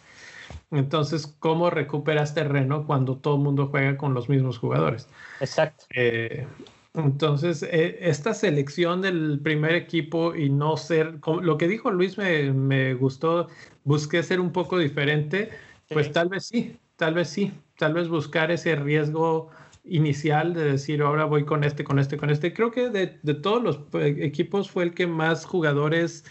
[0.70, 5.08] Entonces, ¿cómo recuperas terreno cuando todo el mundo juega con los mismos jugadores?
[5.40, 5.84] Exacto.
[5.90, 6.46] Eh,
[6.94, 12.16] entonces, eh, esta selección del primer equipo y no ser, como- lo que dijo Luis
[12.18, 13.48] me, me gustó,
[13.84, 15.50] busqué ser un poco diferente,
[15.90, 16.12] pues Sí.
[16.12, 19.50] tal vez sí, tal vez sí, tal vez buscar ese riesgo
[19.84, 22.52] inicial de decir, ahora voy con este, con este, con este.
[22.52, 26.24] Creo que de, de todos los eh, equipos fue el que más jugadores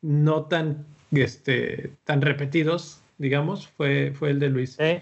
[0.00, 4.98] no tan, este, tan repetidos, digamos, fue, fue el de Luis, Sí.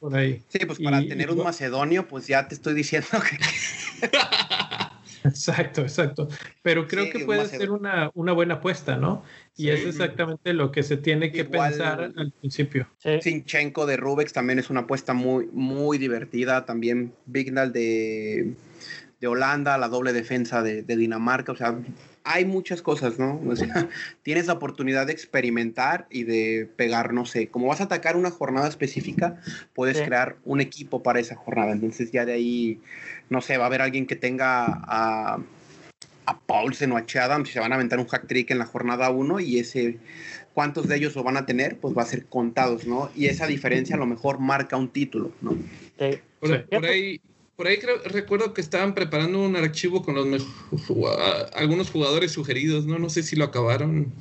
[0.00, 0.42] por ahí.
[0.48, 3.38] Sí, pues para Y- tener y- un macedonio, pues ya te estoy diciendo que
[5.24, 6.28] Exacto, exacto.
[6.62, 9.22] Pero creo Sí, que puede ser una, una buena apuesta, ¿no?
[9.56, 9.70] Y Sí.
[9.70, 12.88] es exactamente lo que se tiene que Igual- pensar al principio.
[12.98, 13.20] Sí.
[13.22, 16.64] Sinchenko de Rubex también es una apuesta muy, muy divertida.
[16.66, 18.54] También Bignal de,
[19.20, 21.52] de Holanda, la doble defensa de, de Dinamarca.
[21.52, 21.78] O sea,
[22.24, 23.40] hay muchas cosas, ¿no?
[23.48, 23.88] O sea,
[24.22, 28.30] tienes la oportunidad de experimentar y de pegar, no sé, como vas a atacar una
[28.30, 29.40] jornada específica,
[29.74, 30.04] puedes Sí.
[30.04, 31.72] crear un equipo para esa jornada.
[31.72, 32.80] Entonces ya de ahí,
[33.30, 35.38] no sé, va a haber alguien que tenga a,
[36.26, 38.66] a Paulsen o a Chadam, si se van a aventar un hack trick en la
[38.66, 39.98] jornada 1 y ese,
[40.54, 43.10] cuántos de ellos lo van a tener, pues va a ser contados, ¿no?
[43.16, 45.56] Y esa diferencia a lo mejor marca un título, ¿no?
[45.98, 46.18] Sí.
[46.38, 47.20] Por, por ahí,
[47.62, 51.08] por ahí creo, recuerdo que estaban preparando un archivo con los mejo-
[51.54, 52.98] algunos jugadores sugeridos, ¿no?
[52.98, 54.12] No sé si lo acabaron.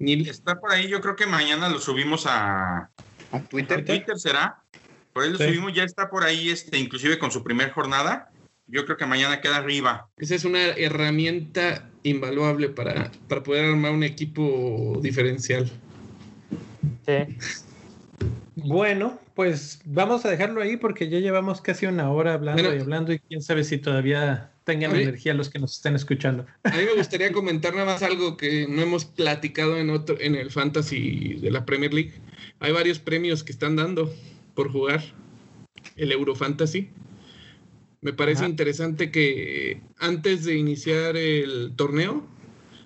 [0.00, 0.28] Neil.
[0.28, 2.90] Está por ahí, yo creo que mañana lo subimos a, A
[3.30, 3.84] a Twitter.
[3.84, 4.64] Twitter, ¿será?
[5.12, 5.44] Por ahí lo Sí.
[5.44, 8.32] subimos, ya está por ahí, este, inclusive con su primer jornada.
[8.66, 10.08] Yo creo que mañana queda arriba.
[10.16, 15.70] Esa es una herramienta invaluable para, para poder armar un equipo diferencial.
[17.06, 17.36] Sí.
[18.56, 22.76] Bueno, pues vamos a dejarlo ahí porque ya llevamos casi una hora hablando Bueno.
[22.78, 25.02] y hablando y quién sabe si todavía tengan Oye.
[25.02, 26.46] energía los que nos estén escuchando.
[26.64, 30.34] A mí me gustaría comentar nada más algo que no hemos platicado en otro, en
[30.36, 32.14] el fantasy de la Premier League.
[32.60, 34.10] Hay varios premios que están dando
[34.54, 35.04] por jugar
[35.96, 36.88] el Eurofantasy.
[38.00, 38.48] Me parece Ajá.
[38.48, 42.26] interesante que antes de iniciar el torneo,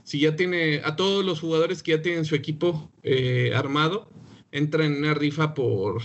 [0.02, 4.10] si ya tiene a todos los jugadores que ya tienen su equipo eh, armado,
[4.50, 6.02] entran en una rifa por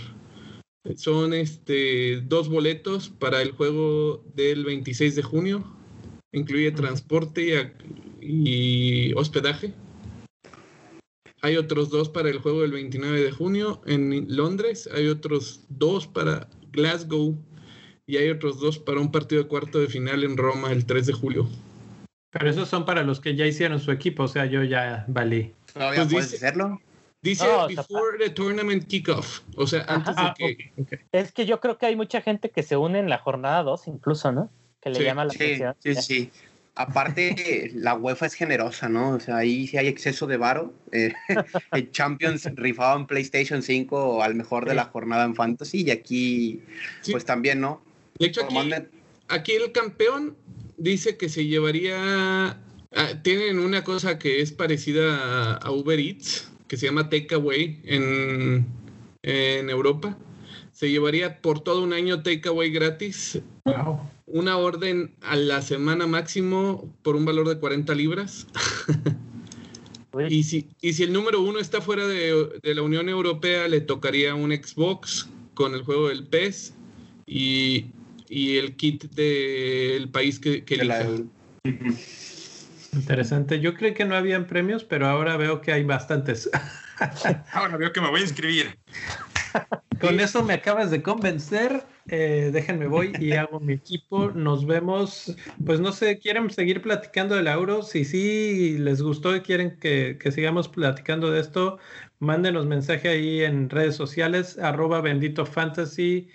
[0.96, 5.64] son este dos boletos para el juego del 26 de junio.
[6.32, 7.72] Incluye transporte
[8.20, 9.72] y, y hospedaje.
[11.42, 14.88] Hay otros dos para el juego del 29 de junio en Londres.
[14.94, 17.36] Hay otros dos para Glasgow.
[18.08, 21.06] Y hay otros dos para un partido de cuarto de final en Roma el 3
[21.06, 21.48] de julio.
[22.30, 25.52] Pero esos son para los que ya hicieron su equipo, o sea, yo ya valí.
[25.72, 26.80] ¿Todavía Pues puedes dice- hacerlo?
[27.22, 29.40] Dice No, o sea, before the tournament kickoff.
[29.56, 30.70] O sea, antes Ah, de que.
[30.82, 31.00] ok, ok.
[31.12, 33.88] Es que yo creo que hay mucha gente que se une en la jornada 2
[33.88, 34.50] incluso, ¿no?
[34.80, 35.74] Que le Sí, llama la Sí, atención.
[35.80, 36.30] sí, sí.
[36.74, 39.10] Aparte, la UEFA es generosa, ¿no?
[39.12, 40.74] O sea, ahí sí hay exceso de varo.
[40.92, 41.12] Eh,
[41.72, 44.76] el Champions rifaba en PlayStation 5 al mejor de Sí.
[44.76, 46.62] la jornada en Fantasy y aquí,
[47.00, 47.12] Sí.
[47.12, 47.82] pues también, ¿no?
[48.18, 48.56] De hecho, aquí,
[49.28, 50.36] aquí el campeón
[50.76, 52.60] dice que se llevaría.
[52.94, 57.80] ah, tienen una cosa que es parecida a, a Uber Eats, que se llama Takeaway
[57.84, 58.66] en,
[59.22, 60.16] en Europa.
[60.72, 63.98] Se llevaría por todo un año Takeaway gratis, Wow.
[64.26, 68.46] una orden a la semana máximo por un valor de 40 libras.
[70.30, 73.80] Y si, y si el número uno está fuera de, de la Unión Europea, le
[73.80, 76.74] tocaría un Xbox con el juego del PES
[77.26, 77.86] y,
[78.28, 81.06] y el kit del país que, que elija.
[82.96, 83.60] Interesante.
[83.60, 86.50] Yo creí que no habían premios, pero ahora veo que hay bastantes.
[87.52, 88.78] Ahora veo que me voy a inscribir.
[90.00, 91.84] Con eso me acabas de convencer.
[92.08, 94.30] Eh, déjenme voy y hago mi equipo.
[94.30, 95.36] Nos vemos.
[95.64, 97.82] Pues no sé, ¿quieren seguir platicando del euro?
[97.82, 101.78] Si sí les gustó y quieren que, sigamos platicando de esto,
[102.18, 106.30] mándenos mensaje ahí en redes sociales, arroba bendito fantasy.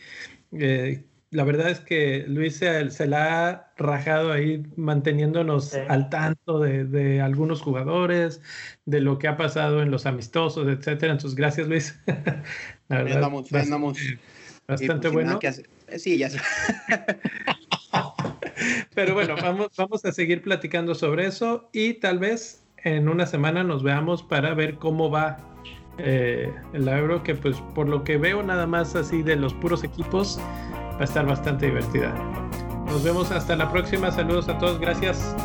[0.51, 7.21] Eh, la verdad es que Luis se, la ha rajado ahí manteniéndonos al tanto de,
[7.21, 8.41] algunos jugadores,
[8.86, 11.13] de lo que ha pasado en los amistosos, etcétera.
[11.13, 11.97] Entonces, gracias Luis.
[12.89, 14.19] la verdad, andamos, bastante,
[14.67, 15.39] bastante pues, bueno.
[15.88, 16.39] Eh, sí, ya sé.
[18.93, 23.63] Pero bueno, vamos, vamos a seguir platicando sobre eso y tal vez en una semana
[23.63, 25.38] nos veamos para ver cómo va
[25.97, 29.84] eh, el euro, que pues por lo que veo nada más así de los puros
[29.84, 30.39] equipos,
[31.01, 32.13] a estar bastante divertida.
[32.85, 34.11] Nos vemos hasta la próxima.
[34.11, 34.79] Saludos a todos.
[34.79, 35.35] Gracias.